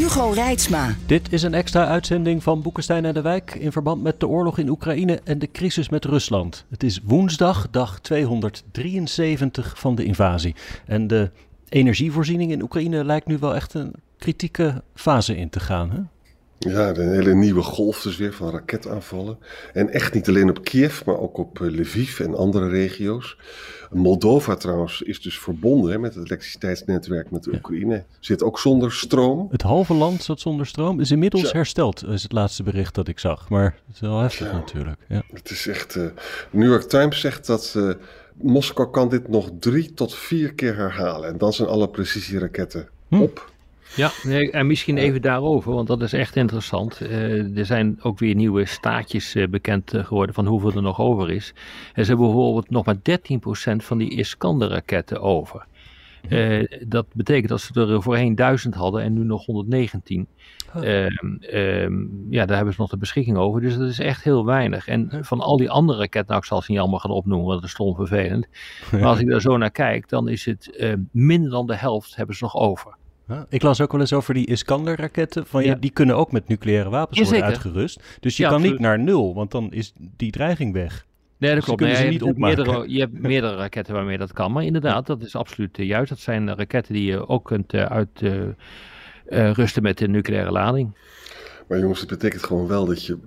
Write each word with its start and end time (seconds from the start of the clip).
Hugo 0.00 0.30
Reitsma. 0.30 0.94
Dit 1.06 1.32
is 1.32 1.42
een 1.42 1.54
extra 1.54 1.86
uitzending 1.86 2.42
van 2.42 2.62
Boekenstein 2.62 3.04
en 3.04 3.14
de 3.14 3.20
Wijk 3.20 3.54
in 3.54 3.72
verband 3.72 4.02
met 4.02 4.20
de 4.20 4.28
oorlog 4.28 4.58
in 4.58 4.68
Oekraïne 4.68 5.20
en 5.24 5.38
de 5.38 5.50
crisis 5.50 5.88
met 5.88 6.04
Rusland. 6.04 6.64
Het 6.70 6.82
is 6.82 7.00
woensdag, 7.04 7.70
dag 7.70 8.00
273 8.00 9.78
van 9.78 9.94
de 9.94 10.04
invasie. 10.04 10.54
En 10.86 11.06
de 11.06 11.30
energievoorziening 11.68 12.50
in 12.50 12.62
Oekraïne 12.62 13.04
lijkt 13.04 13.26
nu 13.26 13.38
wel 13.38 13.54
echt 13.54 13.74
een 13.74 13.94
kritieke 14.18 14.82
fase 14.94 15.36
in 15.36 15.50
te 15.50 15.60
gaan. 15.60 15.90
Hè? 15.90 16.00
Ja, 16.68 16.88
een 16.88 17.12
hele 17.12 17.34
nieuwe 17.34 17.62
golf 17.62 18.02
dus 18.02 18.16
weer 18.16 18.32
van 18.32 18.50
raketaanvallen. 18.50 19.38
En 19.72 19.90
echt 19.90 20.14
niet 20.14 20.28
alleen 20.28 20.48
op 20.48 20.64
Kiev, 20.64 21.04
maar 21.04 21.18
ook 21.18 21.38
op 21.38 21.60
eh, 21.60 21.70
Lviv 21.70 22.20
en 22.20 22.36
andere 22.36 22.68
regio's. 22.68 23.36
Moldova 23.90 24.56
trouwens 24.56 25.02
is 25.02 25.22
dus 25.22 25.38
verbonden 25.38 25.90
hè, 25.90 25.98
met 25.98 26.14
het 26.14 26.24
elektriciteitsnetwerk 26.24 27.30
met 27.30 27.44
de 27.44 27.52
Oekraïne. 27.54 28.04
Zit 28.18 28.42
ook 28.42 28.58
zonder 28.58 28.92
stroom. 28.92 29.48
Het 29.50 29.62
halve 29.62 29.94
land 29.94 30.22
zat 30.22 30.40
zonder 30.40 30.66
stroom. 30.66 31.00
Is 31.00 31.10
inmiddels 31.10 31.52
hersteld, 31.52 32.04
is 32.06 32.22
het 32.22 32.32
laatste 32.32 32.62
bericht 32.62 32.94
dat 32.94 33.08
ik 33.08 33.18
zag. 33.18 33.48
Maar 33.48 33.76
het 33.86 33.94
is 33.94 34.00
wel 34.00 34.20
heftig 34.20 34.52
natuurlijk. 34.52 35.00
Ja. 35.08 35.22
Het 35.32 35.50
is 35.50 35.66
echt... 35.66 35.94
Uh, 35.94 36.04
New 36.50 36.68
York 36.68 36.82
Times 36.82 37.20
zegt 37.20 37.46
dat... 37.46 37.74
Uh, 37.76 37.92
Moskou 38.34 38.90
kan 38.90 39.08
dit 39.08 39.28
nog 39.28 39.50
drie 39.58 39.94
tot 39.94 40.14
vier 40.14 40.54
keer 40.54 40.76
herhalen. 40.76 41.28
En 41.28 41.38
dan 41.38 41.52
zijn 41.52 41.68
alle 41.68 41.88
precisieraketten 41.88 42.88
hm. 43.08 43.20
op. 43.20 43.49
Ja, 43.96 44.10
en 44.50 44.66
misschien 44.66 44.96
even 44.96 45.22
daarover, 45.22 45.72
want 45.72 45.88
dat 45.88 46.02
is 46.02 46.12
echt 46.12 46.36
interessant. 46.36 47.00
Uh, 47.02 47.58
er 47.58 47.66
zijn 47.66 47.98
ook 48.02 48.18
weer 48.18 48.34
nieuwe 48.34 48.66
staatjes 48.66 49.34
uh, 49.34 49.48
bekend 49.48 49.94
eh, 49.94 50.04
geworden 50.04 50.34
van 50.34 50.46
hoeveel 50.46 50.72
er 50.72 50.82
nog 50.82 51.00
over 51.00 51.30
is. 51.30 51.52
En 51.94 52.04
ze 52.04 52.10
hebben 52.10 52.26
bijvoorbeeld 52.26 52.70
nog 52.70 52.84
maar 52.84 52.96
13% 52.96 53.76
van 53.76 53.98
die 53.98 54.10
Iskander-raketten 54.10 55.20
over. 55.20 55.66
Uh, 56.28 56.66
dat 56.86 57.06
betekent 57.14 57.48
dat 57.48 57.60
ze 57.60 57.80
er 57.80 58.02
voorheen 58.02 58.34
1000 58.34 58.74
hadden 58.74 59.02
en 59.02 59.12
nu 59.12 59.24
nog 59.24 59.46
119. 59.46 60.26
Oh. 60.74 60.84
Uh, 60.84 61.06
uh, 61.52 61.88
ja, 62.30 62.46
daar 62.46 62.56
hebben 62.56 62.74
ze 62.74 62.80
nog 62.80 62.90
de 62.90 62.96
beschikking 62.96 63.36
over. 63.36 63.60
Dus 63.60 63.76
dat 63.76 63.88
is 63.88 63.98
echt 63.98 64.24
heel 64.24 64.44
weinig. 64.44 64.86
En 64.86 65.08
van 65.20 65.40
al 65.40 65.56
die 65.56 65.70
andere 65.70 65.98
raketten, 65.98 66.26
nou 66.26 66.38
ik 66.40 66.44
zal 66.44 66.62
ze 66.62 66.70
niet 66.70 66.80
allemaal 66.80 66.98
gaan 66.98 67.10
opnoemen, 67.10 67.46
want 67.46 67.60
dat 67.60 67.68
is 67.68 67.74
stom 67.74 67.94
vervelend. 67.94 68.46
Maar 68.90 69.04
als 69.04 69.18
ik 69.18 69.28
daar 69.28 69.40
zo 69.40 69.56
naar 69.56 69.70
kijk, 69.70 70.08
dan 70.08 70.28
is 70.28 70.44
het 70.44 70.94
minder 71.12 71.50
dan 71.50 71.66
de 71.66 71.76
helft 71.76 72.16
hebben 72.16 72.36
ze 72.36 72.44
nog 72.44 72.56
over. 72.56 72.98
Ik 73.48 73.62
las 73.62 73.80
ook 73.80 73.92
wel 73.92 74.00
eens 74.00 74.12
over 74.12 74.34
die 74.34 74.46
Iskander-raketten. 74.46 75.46
Van 75.46 75.64
ja. 75.64 75.74
die 75.74 75.90
kunnen 75.90 76.16
ook 76.16 76.32
met 76.32 76.48
nucleaire 76.48 76.90
wapens 76.90 77.20
worden 77.20 77.42
uitgerust. 77.42 78.02
Dus 78.20 78.36
je 78.36 78.46
kan 78.46 78.62
niet 78.62 78.78
naar 78.78 78.98
nul, 78.98 79.34
want 79.34 79.50
dan 79.50 79.72
is 79.72 79.92
die 79.96 80.30
dreiging 80.30 80.72
weg. 80.72 81.06
Nee, 81.38 81.50
dat 81.50 81.58
dus 81.58 81.64
klopt. 81.64 81.80
Nee, 81.80 82.04
je, 82.04 82.10
niet 82.10 82.24
hebt 82.24 82.38
meerdere, 82.38 82.84
je 82.90 83.00
hebt 83.00 83.20
meerdere 83.20 83.56
raketten 83.56 83.94
waarmee 83.94 84.18
dat 84.18 84.32
kan. 84.32 84.52
Maar 84.52 84.64
inderdaad, 84.64 85.06
dat 85.06 85.22
is 85.22 85.36
absoluut 85.36 85.78
uh, 85.78 85.86
juist. 85.86 86.08
Dat 86.08 86.18
zijn 86.18 86.54
raketten 86.54 86.94
die 86.94 87.04
je 87.04 87.28
ook 87.28 87.44
kunt 87.44 87.72
uh, 87.72 87.84
uitrusten 87.84 89.82
met 89.82 90.00
een 90.00 90.10
nucleaire 90.10 90.50
lading. 90.50 90.94
Maar 91.70 91.78
jongens, 91.78 92.00
het 92.00 92.08
betekent 92.08 92.42
gewoon 92.42 92.66
wel 92.66 92.86
dat 92.86 93.04
je, 93.06 93.18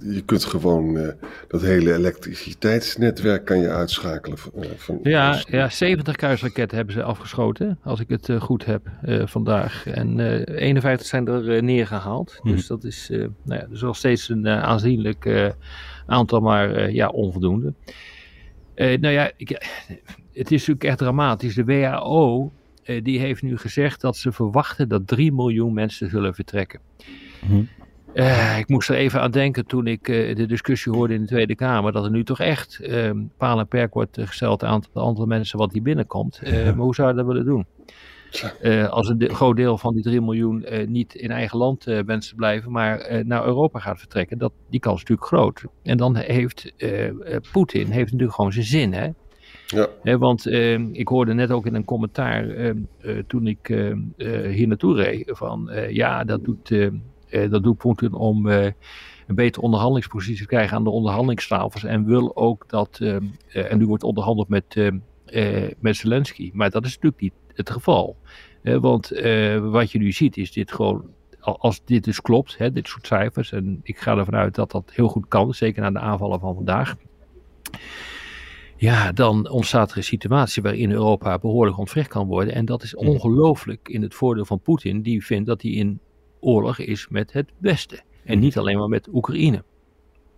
je 0.00 0.22
kunt 0.24 0.44
gewoon 0.44 0.96
uh, 0.96 1.08
dat 1.48 1.62
hele 1.62 1.94
elektriciteitsnetwerk 1.94 3.44
kan 3.44 3.58
je 3.58 3.68
uitschakelen. 3.68 4.38
Van, 4.38 4.52
uh, 4.56 4.66
van 4.76 5.00
ja, 5.02 5.42
ja, 5.48 5.68
70 5.68 6.16
kruisraketten 6.16 6.76
hebben 6.76 6.94
ze 6.94 7.02
afgeschoten, 7.02 7.78
als 7.82 8.00
ik 8.00 8.08
het 8.08 8.28
uh, 8.28 8.40
goed 8.40 8.64
heb 8.64 8.88
vandaag. 9.24 9.86
En 9.86 10.20
51 10.44 11.06
zijn 11.06 11.28
er 11.28 11.62
neergehaald. 11.62 12.38
Hmm. 12.42 12.52
Dus 12.52 12.66
dat 12.66 12.84
is, 12.84 13.08
nou 13.42 13.60
ja, 13.60 13.66
dus 13.66 13.80
nog 13.80 13.96
steeds 13.96 14.28
een 14.28 14.48
aanzienlijk 14.48 15.54
aantal, 16.06 16.40
maar 16.40 16.92
ja, 16.92 17.08
onvoldoende. 17.08 17.72
nou 18.74 19.08
ja, 19.08 19.30
ik, 19.36 19.48
het 20.32 20.50
is 20.50 20.50
natuurlijk 20.50 20.84
echt 20.84 20.98
dramatisch. 20.98 21.54
De 21.54 21.64
WHO 21.64 22.52
die 23.02 23.18
heeft 23.18 23.42
nu 23.42 23.56
gezegd 23.56 24.00
dat 24.00 24.16
ze 24.16 24.32
verwachten 24.32 24.88
dat 24.88 25.06
3 25.06 25.32
miljoen 25.32 25.72
mensen 25.72 26.10
zullen 26.10 26.34
vertrekken. 26.34 26.80
Hmm. 27.46 27.68
Uh, 28.14 28.58
ik 28.58 28.68
moest 28.68 28.88
er 28.88 28.96
even 28.96 29.20
aan 29.20 29.30
denken 29.30 29.66
toen 29.66 29.86
ik 29.86 30.08
uh, 30.08 30.36
de 30.36 30.46
discussie 30.46 30.92
hoorde 30.92 31.14
in 31.14 31.20
de 31.20 31.26
Tweede 31.26 31.54
Kamer. 31.54 31.92
Dat 31.92 32.04
er 32.04 32.10
nu 32.10 32.24
toch 32.24 32.40
echt 32.40 32.78
uh, 32.82 33.10
paal 33.36 33.58
en 33.58 33.68
perk 33.68 33.94
wordt 33.94 34.18
gesteld 34.20 34.64
aan 34.64 34.80
het 34.80 34.88
aantal 34.92 35.26
mensen 35.26 35.58
wat 35.58 35.72
hier 35.72 35.82
binnenkomt. 35.82 36.40
Ja. 36.44 36.64
Maar 36.64 36.84
hoe 36.84 36.94
zou 36.94 37.08
je 37.08 37.14
dat 37.14 37.26
willen 37.26 37.44
doen? 37.44 37.66
als 38.90 39.08
een 39.08 39.18
de, 39.18 39.34
groot 39.34 39.56
deel 39.56 39.78
van 39.78 39.94
die 39.94 40.02
3 40.02 40.20
miljoen 40.20 40.66
niet 40.86 41.14
in 41.14 41.30
eigen 41.30 41.58
land 41.58 41.84
wenst 41.84 42.28
te 42.28 42.34
blijven, 42.34 42.72
maar 42.72 43.22
naar 43.24 43.44
Europa 43.44 43.78
gaat 43.78 43.98
vertrekken, 43.98 44.38
dat, 44.38 44.52
die 44.70 44.80
kans 44.80 45.02
is 45.02 45.08
natuurlijk 45.08 45.28
groot. 45.28 45.64
En 45.82 45.96
dan 45.96 46.16
heeft 46.16 46.72
Poetin 47.52 47.90
heeft 47.90 48.04
natuurlijk 48.04 48.34
gewoon 48.34 48.52
zijn 48.52 48.64
zin. 48.64 48.92
Hè? 48.92 49.08
Ja. 50.02 50.18
want 50.18 50.46
ik 50.92 51.08
hoorde 51.08 51.34
net 51.34 51.50
ook 51.50 51.66
in 51.66 51.74
een 51.74 51.84
commentaar 51.84 52.46
toen 53.26 53.46
ik 53.46 53.66
hier 54.48 54.66
naartoe 54.66 54.96
reed 54.96 55.30
van 55.32 55.70
ja, 55.90 56.24
dat 56.24 56.44
doet 56.44 56.90
dat 57.30 57.62
doet 57.62 57.76
Poetin 57.76 58.12
om 58.12 58.46
uh, 58.46 58.64
een 59.26 59.34
betere 59.34 59.64
onderhandelingspositie 59.64 60.42
te 60.42 60.48
krijgen 60.48 60.76
aan 60.76 60.84
de 60.84 60.90
onderhandelingstafels. 60.90 61.84
En 61.84 62.04
wil 62.04 62.36
ook 62.36 62.64
dat, 62.68 62.98
uh, 63.02 63.16
en 63.52 63.78
nu 63.78 63.86
wordt 63.86 64.02
onderhandeld 64.02 64.48
met, 64.48 64.92
met 65.78 65.96
Zelensky. 65.96 66.50
Maar 66.54 66.70
dat 66.70 66.84
is 66.84 66.94
natuurlijk 66.94 67.22
niet 67.22 67.32
het 67.54 67.70
geval. 67.70 68.16
want 68.62 69.08
wat 69.60 69.92
je 69.92 69.98
nu 69.98 70.12
ziet 70.12 70.36
is 70.36 70.52
dit 70.52 70.72
gewoon, 70.72 71.04
als 71.40 71.84
dit 71.84 72.04
dus 72.04 72.20
klopt, 72.20 72.58
hè, 72.58 72.72
dit 72.72 72.88
soort 72.88 73.06
cijfers. 73.06 73.52
En 73.52 73.80
ik 73.82 73.98
ga 73.98 74.16
ervan 74.16 74.34
uit 74.34 74.54
dat 74.54 74.70
dat 74.70 74.90
heel 74.94 75.08
goed 75.08 75.28
kan, 75.28 75.54
zeker 75.54 75.82
na 75.82 75.90
de 75.90 75.98
aanvallen 75.98 76.40
van 76.40 76.54
vandaag. 76.54 76.96
Ja, 78.76 79.12
dan 79.12 79.48
ontstaat 79.48 79.90
er 79.90 79.96
een 79.96 80.02
situatie 80.02 80.62
waarin 80.62 80.90
Europa 80.90 81.38
behoorlijk 81.38 81.78
ontwricht 81.78 82.08
kan 82.08 82.26
worden. 82.26 82.54
En 82.54 82.64
dat 82.64 82.82
is 82.82 82.94
ongelooflijk 82.94 83.88
in 83.88 84.02
het 84.02 84.14
voordeel 84.14 84.44
van 84.44 84.60
Poetin, 84.60 85.02
die 85.02 85.24
vindt 85.24 85.46
dat 85.46 85.62
hij 85.62 85.70
in 85.70 86.00
oorlog 86.40 86.78
is 86.78 87.08
met 87.08 87.32
het 87.32 87.52
Westen. 87.58 88.02
En 88.24 88.34
mhm. 88.34 88.44
niet 88.44 88.58
alleen 88.58 88.78
maar 88.78 88.88
met 88.88 89.08
Oekraïne. 89.12 89.62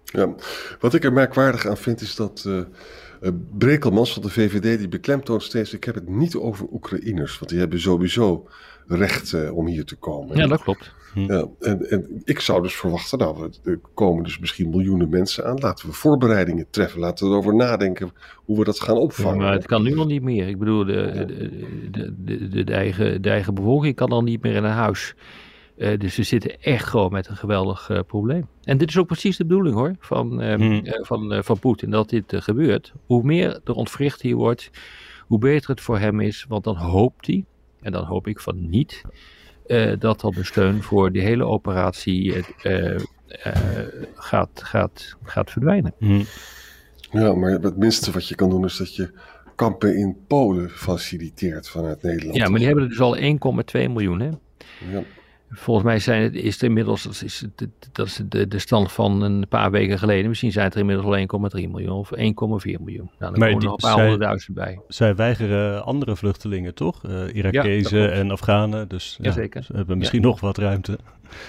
Ja, 0.05 0.34
wat 0.81 0.94
ik 0.94 1.05
er 1.05 1.12
merkwaardig 1.12 1.66
aan 1.66 1.77
vind 1.77 2.00
is 2.00 2.15
dat 2.15 2.44
uh, 2.47 2.62
Brekelmans 3.59 4.12
van 4.12 4.22
de 4.22 4.31
VVD 4.31 4.78
die 4.78 4.89
beklemtoont 4.89 5.43
steeds, 5.43 5.72
ik 5.72 5.84
heb 5.84 5.94
het 5.94 6.09
niet 6.09 6.37
over 6.37 6.66
Oekraïners, 6.72 7.39
want 7.39 7.50
die 7.50 7.60
hebben 7.60 7.81
sowieso 7.81 8.49
recht 8.87 9.33
uh, 9.33 9.56
om 9.56 9.66
hier 9.66 9.84
te 9.84 9.97
komen. 9.97 10.37
Ja, 10.37 10.47
dat 10.47 10.62
klopt. 10.62 10.93
Hm. 11.12 11.33
Ja, 11.33 11.47
en, 11.60 11.91
en, 11.91 12.22
ik 12.25 12.41
zou 12.41 12.62
dus 12.62 12.75
verwachten, 12.75 13.19
nou, 13.19 13.50
er 13.65 13.81
komen 13.94 14.25
dus 14.25 14.39
misschien 14.39 14.71
miljoenen 14.71 15.09
mensen 15.09 15.44
aan. 15.47 15.59
Laten 15.59 15.87
we 15.87 15.93
voorbereidingen 15.93 16.66
treffen. 16.71 17.00
Laten 17.00 17.27
we 17.27 17.33
erover 17.33 17.55
nadenken 17.55 18.10
hoe 18.34 18.59
we 18.59 18.65
dat 18.65 18.81
gaan 18.81 18.97
opvangen. 18.97 19.39
maar 19.39 19.53
het 19.53 19.66
kan 19.66 19.83
nu 19.83 19.99
al 19.99 20.06
niet 20.06 20.22
meer. 20.22 20.49
Ik 20.49 20.59
bedoel, 20.59 20.84
de, 20.84 21.25
de, 21.91 22.15
de, 22.25 22.49
de, 22.49 22.65
de 22.65 22.72
eigen, 22.72 23.22
de 23.22 23.31
eigen 23.31 23.55
bevolking 23.55 23.94
kan 23.94 24.09
al 24.09 24.22
niet 24.22 24.43
meer 24.43 24.55
in 24.55 24.65
een 24.65 24.71
huis. 24.71 25.15
Uh, 25.80 25.98
dus 25.98 26.16
we 26.16 26.22
zitten 26.22 26.62
echt 26.62 26.86
gewoon 26.86 27.12
met 27.12 27.28
een 27.28 27.36
geweldig 27.36 27.88
uh, 27.88 27.98
probleem. 28.06 28.48
En 28.62 28.78
dit 28.78 28.88
is 28.88 28.98
ook 28.98 29.06
precies 29.06 29.36
de 29.36 29.44
bedoeling 29.44 29.74
hoor, 29.74 29.94
van, 29.98 30.42
um, 30.42 30.60
hmm. 30.60 30.80
uh, 30.84 30.92
van, 31.02 31.44
van 31.44 31.58
Poetin, 31.58 31.91
dat 31.91 32.08
dit 32.08 32.24
gebeurt. 32.36 32.92
Hoe 33.06 33.22
meer 33.22 33.60
er 33.64 33.74
ontwricht 33.74 34.22
hier 34.22 34.36
wordt, 34.36 34.70
hoe 35.26 35.38
beter 35.38 35.70
het 35.70 35.80
voor 35.80 35.98
hem 35.98 36.20
is. 36.20 36.44
Want 36.48 36.64
dan 36.64 36.76
hoopt 36.76 37.26
hij, 37.26 37.44
en 37.80 37.92
dan 37.92 38.04
hoop 38.04 38.26
ik 38.26 38.41
van 38.41 38.68
niet, 38.68 39.02
dat 39.98 40.21
dan 40.21 40.32
de 40.34 40.44
steun 40.44 40.82
voor 40.82 41.12
die 41.12 41.22
hele 41.22 41.44
operatie 41.44 42.44
gaat, 44.15 44.50
gaat, 44.54 45.16
gaat 45.22 45.50
verdwijnen. 45.50 45.94
Hmm. 45.98 46.24
Ja, 47.10 47.34
maar 47.34 47.50
het 47.50 47.76
minste 47.76 48.10
wat 48.10 48.28
je 48.28 48.34
kan 48.34 48.50
doen 48.50 48.65
is 48.65 48.76
dat 48.76 48.97
je 48.97 49.10
kampen 49.54 49.97
in 49.97 50.16
Polen 50.26 50.71
faciliteert 50.71 51.68
vanuit 51.68 52.03
Nederland. 52.03 52.36
Ja, 52.36 52.48
maar 52.48 52.59
die 52.59 52.66
hebben 52.66 52.84
er 52.84 52.91
dus 52.91 53.00
al 53.00 53.16
1,2 53.16 53.22
miljoen 53.72 54.21
hè. 54.21 54.30
Ja. 54.91 55.03
Volgens 55.52 55.86
mij 55.86 55.98
zijn 55.98 56.22
het, 56.22 56.34
is 56.34 56.54
het 56.54 56.62
inmiddels, 56.62 57.02
dat 57.02 57.22
is, 57.24 57.44
dat 57.92 58.06
is 58.06 58.20
de, 58.28 58.48
de 58.48 58.58
stand 58.58 58.92
van 58.92 59.22
een 59.22 59.48
paar 59.48 59.70
weken 59.70 59.98
geleden. 59.98 60.28
Misschien 60.28 60.52
zijn 60.52 60.64
het 60.64 60.74
er 60.74 60.80
inmiddels 60.80 61.06
al 61.06 61.60
1,3 61.60 61.70
miljoen 61.70 61.97
of 61.97 62.10
1,4 62.16 62.20
miljoen. 62.20 63.10
Nou, 63.18 63.32
dan 63.32 63.38
maar 63.38 63.48
komen 63.48 63.62
er 63.62 63.68
nog 63.68 63.72
een 63.72 63.88
paar 63.88 64.00
honderdduizend 64.00 64.56
bij. 64.56 64.80
Zij 64.88 65.14
weigeren 65.14 65.84
andere 65.84 66.16
vluchtelingen, 66.16 66.74
toch? 66.74 67.02
Uh, 67.06 67.34
Irakezen 67.34 68.12
en 68.12 68.30
Afghanen. 68.30 68.88
Dus 68.88 69.18
ja. 69.20 69.32
Ze 69.32 69.48
hebben 69.72 69.98
misschien 69.98 70.22
nog 70.22 70.41
wat 70.41 70.58
ruimte. 70.58 70.98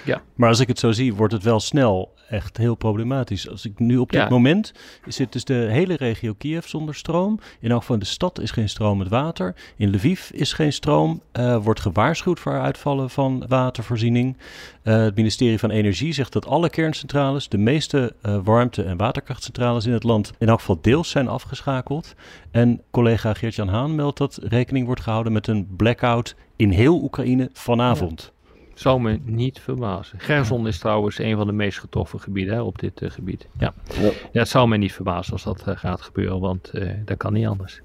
Ja. 0.05 0.21
Maar 0.35 0.49
als 0.49 0.59
ik 0.59 0.67
het 0.67 0.79
zo 0.79 0.91
zie, 0.91 1.13
wordt 1.13 1.33
het 1.33 1.43
wel 1.43 1.59
snel 1.59 2.13
echt 2.29 2.57
heel 2.57 2.75
problematisch. 2.75 3.49
Als 3.49 3.65
ik 3.65 3.79
nu 3.79 3.97
op 3.97 4.11
dit 4.11 4.21
Ja. 4.21 4.29
moment 4.29 4.73
zit 5.07 5.31
dus 5.31 5.43
de 5.45 5.53
hele 5.53 5.95
regio 5.95 6.33
Kiev 6.33 6.65
zonder 6.65 6.95
stroom. 6.95 7.39
In 7.59 7.69
elk 7.71 7.79
geval 7.79 7.95
in 7.95 8.01
de 8.01 8.07
stad 8.07 8.39
is 8.39 8.51
geen 8.51 8.69
stroom 8.69 8.97
met 8.97 9.07
water. 9.07 9.55
In 9.77 9.89
Lviv 9.95 10.29
is 10.29 10.53
geen 10.53 10.73
stroom. 10.73 11.21
Eh, 11.31 11.57
wordt 11.63 11.79
gewaarschuwd 11.79 12.39
voor 12.39 12.59
uitvallen 12.59 13.09
van 13.09 13.43
watervoorziening. 13.47 14.37
Eh, 14.83 14.95
het 15.01 15.15
ministerie 15.15 15.59
van 15.59 15.69
Energie 15.69 16.13
zegt 16.13 16.33
dat 16.33 16.45
alle 16.45 16.69
kerncentrales, 16.69 17.49
de 17.49 17.57
meeste 17.57 18.15
eh, 18.21 18.37
warmte- 18.43 18.83
en 18.83 18.97
waterkrachtcentrales 18.97 19.85
in 19.85 19.93
het 19.93 20.03
land, 20.03 20.31
in 20.39 20.47
elk 20.47 20.59
geval 20.59 20.79
deels 20.81 21.09
zijn 21.09 21.27
afgeschakeld. 21.27 22.13
En 22.51 22.81
collega 22.91 23.33
Geert-Jan 23.33 23.67
Haan 23.67 23.95
meldt 23.95 24.17
dat 24.17 24.39
rekening 24.43 24.85
wordt 24.85 25.01
gehouden 25.01 25.33
met 25.33 25.47
een 25.47 25.67
blackout 25.75 26.35
in 26.55 26.69
heel 26.69 27.01
Oekraïne 27.03 27.49
vanavond. 27.53 28.31
Zou 28.73 29.01
me 29.01 29.19
niet 29.23 29.59
verbazen. 29.59 30.19
Gerson 30.19 30.67
is 30.67 30.79
trouwens 30.79 31.19
een 31.19 31.35
van 31.37 31.47
de 31.47 31.53
meest 31.53 31.79
getroffen 31.79 32.19
gebieden 32.19 32.53
hè, 32.53 32.61
op 32.61 32.79
dit 32.79 33.01
eh, 33.01 33.09
gebied. 33.09 33.47
Ja. 33.59 33.73
Ja. 33.99 34.01
ja, 34.31 34.39
het 34.39 34.47
zou 34.49 34.67
mij 34.67 34.77
niet 34.77 34.93
verbazen 34.93 35.33
als 35.33 35.43
dat 35.43 35.63
eh, 35.67 35.77
gaat 35.77 36.01
gebeuren, 36.01 36.39
want 36.39 36.69
eh, 36.69 36.89
dat 37.05 37.17
kan 37.17 37.33
niet 37.33 37.47
anders. 37.47 37.81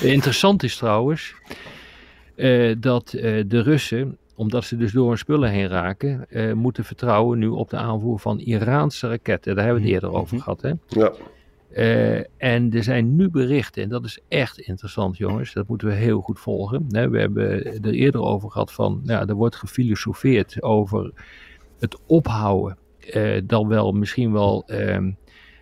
Interessant 0.00 0.62
is 0.62 0.76
trouwens 0.76 1.34
dat 2.78 3.08
de 3.46 3.62
Russen, 3.62 4.16
omdat 4.34 4.64
ze 4.64 4.76
dus 4.76 4.92
door 4.92 5.08
hun 5.08 5.18
spullen 5.18 5.50
heen 5.50 5.68
raken, 5.68 6.26
moeten 6.58 6.84
vertrouwen 6.84 7.38
nu 7.38 7.46
op 7.46 7.70
de 7.70 7.76
aanvoer 7.76 8.18
van 8.18 8.38
Iraanse 8.38 9.08
raketten. 9.08 9.54
Daar 9.54 9.64
hebben 9.64 9.82
we 9.82 9.88
het 9.88 9.96
eerder 10.02 10.18
over 10.18 10.34
Mhm. 10.34 10.42
gehad. 10.44 10.62
Hè? 10.62 10.72
Ja, 10.88 11.12
Eh, 11.68 12.18
en 12.36 12.72
er 12.72 12.82
zijn 12.82 13.16
nu 13.16 13.30
berichten, 13.30 13.82
en 13.82 13.88
dat 13.88 14.04
is 14.04 14.18
echt 14.28 14.58
interessant 14.58 15.16
jongens, 15.16 15.52
dat 15.52 15.68
moeten 15.68 15.88
we 15.88 15.94
heel 15.94 16.20
goed 16.20 16.40
volgen. 16.40 16.84
We 16.88 17.18
hebben 17.18 17.64
er 17.84 17.92
eerder 17.92 18.20
over 18.20 18.50
gehad 18.50 18.72
van, 18.72 19.00
ja, 19.04 19.26
er 19.26 19.34
wordt 19.34 19.56
gefilosofeerd 19.56 20.62
over 20.62 21.12
het 21.78 21.98
ophouden, 22.06 22.78
eh, 23.12 23.40
dan 23.44 23.68
wel 23.68 23.92
misschien 23.92 24.32
wel 24.32 24.64
ehm, 24.66 25.10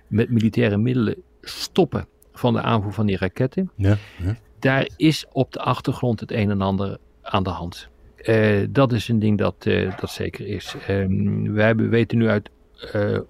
met 0.07 0.31
militaire 0.31 0.77
middelen 0.77 1.17
stoppen 1.41 2.07
van 2.33 2.53
de 2.53 2.63
aanvoer 2.63 2.93
van 2.93 3.07
die 3.07 3.17
raketten. 3.17 3.71
Ja, 3.75 3.97
ja. 4.23 4.37
Daar 4.59 4.89
is 4.97 5.27
op 5.33 5.53
de 5.53 5.61
achtergrond 5.61 6.21
het 6.21 6.33
een 6.33 6.51
en 6.51 6.61
ander 6.61 6.99
aan 7.23 7.43
de 7.43 7.51
hand. 7.51 7.89
Eh, 8.17 8.67
dat 8.71 8.93
is 8.93 9.09
een 9.09 9.19
ding 9.19 9.39
dat, 9.39 9.63
dat 10.01 10.11
zeker 10.11 10.47
is. 10.47 10.75
Ehm 10.87 11.53
we 11.53 11.63
hebben, 11.63 11.89
weten 11.89 12.19
nu 12.19 12.29
uit 12.29 12.51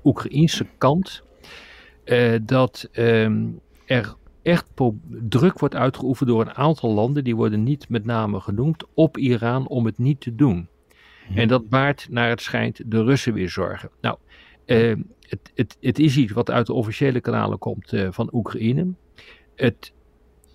Oekraïense 0.05 0.67
kant 0.79 1.23
eh, 2.07 2.35
dat 2.43 2.89
ehm, 2.93 3.47
er 3.85 4.15
echt 4.43 4.67
druk 5.29 5.59
wordt 5.59 5.75
uitgeoefend 5.75 6.29
door 6.29 6.41
een 6.41 6.55
aantal 6.55 6.93
landen, 6.93 7.25
die 7.25 7.37
worden 7.37 7.63
niet 7.63 7.89
met 7.89 8.05
name 8.05 8.41
genoemd, 8.41 8.85
op 8.95 9.17
Iran 9.17 9.69
om 9.69 9.87
het 9.87 9.99
niet 9.99 10.21
te 10.21 10.35
doen. 10.35 10.69
En 11.35 11.49
dat 11.49 11.69
baart 11.69 12.07
naar 12.11 12.29
het 12.29 12.41
schijnt 12.41 12.91
de 12.91 13.05
Russen 13.05 13.33
weer 13.33 13.49
zorgen. 13.49 13.91
Nou, 14.01 14.17
eh, 14.65 14.95
het, 15.21 15.53
het, 15.55 15.77
het 15.81 15.99
is 15.99 16.17
iets 16.17 16.33
wat 16.33 16.51
uit 16.51 16.67
de 16.67 16.73
officiële 16.73 17.21
kanalen 17.21 17.59
komt 17.59 17.93
eh, 17.93 18.09
van 18.11 18.29
Oekraïne. 18.33 18.87
Het, 19.55 19.93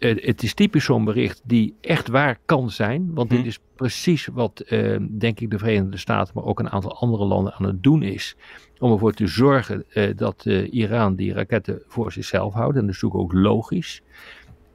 eh, 0.01 0.25
het 0.25 0.43
is 0.43 0.53
typisch 0.53 0.85
zo'n 0.85 1.05
bericht 1.05 1.41
die 1.43 1.75
echt 1.81 2.07
waar 2.07 2.39
kan 2.45 2.69
zijn. 2.69 3.11
Want 3.13 3.29
dit 3.29 3.39
Hm. 3.41 3.47
is 3.47 3.59
precies 3.75 4.25
wat, 4.33 4.59
eh, 4.59 4.97
denk 5.09 5.39
ik, 5.39 5.49
de 5.49 5.57
Verenigde 5.57 5.97
Staten, 5.97 6.33
maar 6.35 6.43
ook 6.43 6.59
een 6.59 6.69
aantal 6.69 6.95
andere 6.99 7.25
landen 7.25 7.53
aan 7.53 7.65
het 7.65 7.83
doen 7.83 8.03
is. 8.03 8.35
Om 8.79 8.91
ervoor 8.91 9.13
te 9.13 9.27
zorgen 9.27 9.83
eh, 9.89 10.09
dat 10.15 10.45
eh, 10.45 10.73
Iran 10.73 11.15
die 11.15 11.33
raketten 11.33 11.81
voor 11.87 12.11
zichzelf 12.11 12.53
houdt. 12.53 12.75
En 12.77 12.85
dat 12.85 12.95
is 12.95 13.01
natuurlijk 13.01 13.33
ook 13.33 13.41
logisch. 13.41 14.01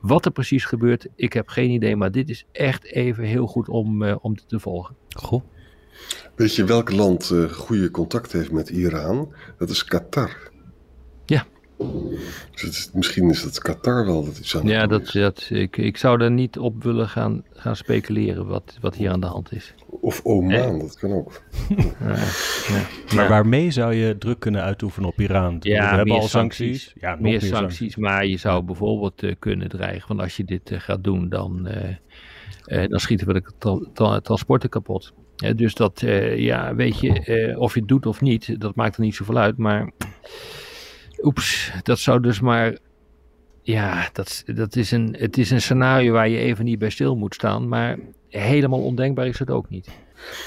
Wat 0.00 0.25
er 0.25 0.31
precies 0.31 0.64
gebeurt, 0.64 1.06
ik 1.14 1.32
heb 1.32 1.49
geen 1.49 1.70
idee. 1.70 1.96
Maar 1.96 2.11
dit 2.11 2.28
is 2.31 2.46
echt 2.52 2.84
even 2.84 3.25
heel 3.25 3.46
goed 3.46 3.69
om, 3.69 4.02
eh, 4.02 4.17
om 4.20 4.37
te 4.46 4.61
volgen. 4.61 4.94
Goh. 5.17 5.43
weet 6.37 6.55
je 6.55 6.64
welk 6.64 6.93
land 6.93 7.31
eh, 7.31 7.44
goede 7.44 7.90
contact 7.90 8.32
heeft 8.32 8.52
met 8.52 8.69
Iran? 8.69 9.32
Dat 9.58 9.70
is 9.70 9.84
Qatar. 9.84 10.50
Dus 12.52 12.62
het 12.62 12.70
is- 12.73 12.90
misschien 12.93 13.31
is 13.31 13.43
het 13.43 13.58
Qatar 13.58 14.06
wel 14.06 14.25
dat 14.25 14.38
iets 14.38 14.56
aan 14.56 14.67
Ja, 14.67 14.87
dat, 14.87 15.02
is. 15.02 15.11
dat, 15.12 15.46
ik, 15.52 15.76
ik 15.76 15.96
zou 15.96 16.19
daar 16.19 16.31
niet 16.31 16.58
op 16.58 16.82
willen 16.82 17.08
gaan, 17.08 17.44
gaan 17.52 17.76
speculeren 17.76 18.46
wat, 18.46 18.76
wat 18.81 18.94
hier 18.96 19.11
aan 19.11 19.20
de 19.20 19.26
hand 19.26 19.52
is. 19.52 19.75
Of 20.00 20.20
Oman, 20.25 20.78
dat 20.78 20.99
kan 20.99 21.12
ook. 21.12 21.43
Ja, 21.69 22.14
ja. 22.69 22.87
Maar 23.14 23.25
Ja. 23.25 23.28
waarmee 23.28 23.70
zou 23.70 23.94
je 23.94 24.19
druk 24.19 24.40
kunnen 24.40 24.62
uitoefenen 24.62 25.08
op 25.08 25.20
Iran? 25.20 25.56
Ja, 25.61 25.90
we 25.90 25.96
hebben 25.96 26.14
al 26.14 26.23
sancties. 26.28 26.82
sancties. 26.82 27.02
Ja, 27.02 27.11
nog 27.11 27.20
meer 27.20 27.40
sancties, 27.43 27.96
maar 27.96 28.26
je 28.26 28.37
zou 28.37 28.62
bijvoorbeeld 28.64 29.23
eh, 29.23 29.34
kunnen 29.38 29.69
dreigen 29.69 30.06
van 30.06 30.20
als 30.20 30.37
je 30.37 30.44
dit 30.44 30.70
eh, 30.70 30.81
gaat 30.81 31.05
doen, 31.05 31.28
dan, 31.28 31.67
eh, 31.67 31.96
eh, 32.64 32.88
dan 32.90 33.00
schieten 33.00 33.26
we 33.26 33.32
de 33.32 33.43
tra- 33.58 33.87
tra- 33.93 34.20
transporten 34.20 34.69
kapot. 34.69 35.12
Dus 35.56 35.75
dat, 35.75 36.02
eh, 36.02 36.38
ja, 36.38 36.75
weet 36.75 37.00
je, 37.00 37.12
eh, 37.20 37.58
of 37.61 37.75
je 37.75 37.81
het 37.81 37.88
doet 37.88 38.06
of 38.06 38.20
niet, 38.20 38.61
dat 38.61 38.75
maakt 38.75 38.96
er 38.96 39.02
niet 39.02 39.14
zoveel 39.14 39.37
uit. 39.38 39.56
Maar, 39.56 39.90
oeps, 41.26 41.73
dat 41.82 41.99
zou 41.99 42.20
dus 42.20 42.40
maar, 42.40 42.78
ja, 43.62 44.08
dat, 44.12 44.43
dat 44.46 44.76
is 44.76 44.90
een, 44.90 45.17
het 45.19 45.38
is 45.38 45.50
een 45.50 45.61
scenario 45.61 46.12
waar 46.12 46.28
je 46.28 46.38
even 46.38 46.64
niet 46.64 46.78
bij 46.78 46.90
stil 46.90 47.17
moet 47.17 47.34
staan. 47.34 47.69
Maar 47.69 47.99
helemaal 48.28 48.82
ondenkbaar 48.82 49.26
is 49.26 49.38
het 49.38 49.50
ook 49.50 49.69
niet. 49.69 49.88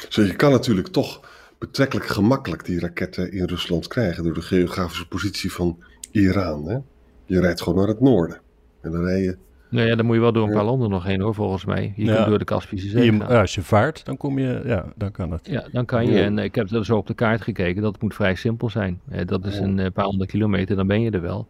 Zo, 0.10 0.22
je 0.22 0.36
kan 0.36 0.52
natuurlijk 0.52 0.88
toch 0.88 1.22
betrekkelijk 1.58 2.08
gemakkelijk 2.08 2.66
die 2.66 2.80
raketten 2.80 3.32
in 3.32 3.46
Rusland 3.46 3.88
krijgen 3.88 4.24
door 4.24 4.34
de 4.34 4.42
geografische 4.42 5.08
positie 5.08 5.52
van 5.52 5.84
Iran. 6.12 6.70
Hè? 6.70 6.78
Je 7.26 7.40
rijdt 7.40 7.62
gewoon 7.62 7.80
naar 7.80 7.88
het 7.88 8.02
noorden. 8.02 8.42
En 8.82 8.92
dan 8.92 9.04
rij 9.04 9.22
je. 9.22 9.38
Nou 9.70 9.88
ja, 9.88 9.96
dan 9.96 10.06
moet 10.06 10.16
je 10.16 10.22
wel 10.22 10.32
door 10.32 10.48
een 10.48 10.54
paar 10.54 10.64
landen 10.64 10.90
nog 10.90 11.04
heen 11.04 11.22
hoor, 11.22 11.34
volgens 11.36 11.66
mij. 11.66 11.94
Je 11.96 12.06
Ja. 12.06 12.16
kunt 12.16 12.28
door 12.28 12.40
de 12.40 12.46
Kaspische 12.46 12.90
Zee 12.90 13.12
Je- 13.14 13.24
als 13.26 13.56
je 13.56 13.62
vaart, 13.62 14.06
dan 14.06 14.18
kom 14.18 14.40
je, 14.40 14.62
ja, 14.66 14.86
dan 14.96 15.12
kan 15.12 15.32
het. 15.32 15.48
Ja, 15.52 15.64
dan 15.72 15.86
kan 15.86 16.06
je. 16.06 16.12
Ja. 16.12 16.24
En 16.24 16.38
eh, 16.40 16.44
ik 16.44 16.56
heb 16.56 16.72
er 16.72 16.86
zo 16.86 16.98
op 16.98 17.08
de 17.08 17.14
kaart 17.14 17.42
gekeken. 17.42 17.82
Dat 17.82 18.02
moet 18.02 18.14
vrij 18.16 18.36
simpel 18.36 18.70
zijn. 18.70 19.00
Eh, 19.10 19.26
dat 19.26 19.46
is 19.46 19.58
een 19.60 19.80
eh, 19.80 19.92
paar 19.94 20.06
honderd 20.06 20.30
kilometer, 20.30 20.76
dan 20.76 20.88
ben 20.88 21.02
je 21.02 21.12
er 21.12 21.22
wel. 21.22 21.48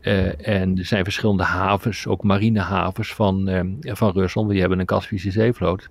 En 0.00 0.78
er 0.78 0.84
zijn 0.84 1.04
verschillende 1.04 1.42
havens, 1.42 2.06
ook 2.06 2.22
marinehavens 2.22 3.14
van, 3.14 3.50
van 3.82 4.12
Rusland. 4.12 4.50
Die 4.50 4.60
hebben 4.60 4.78
een 4.78 4.86
Kaspische 4.86 5.30
zeevloot. 5.30 5.88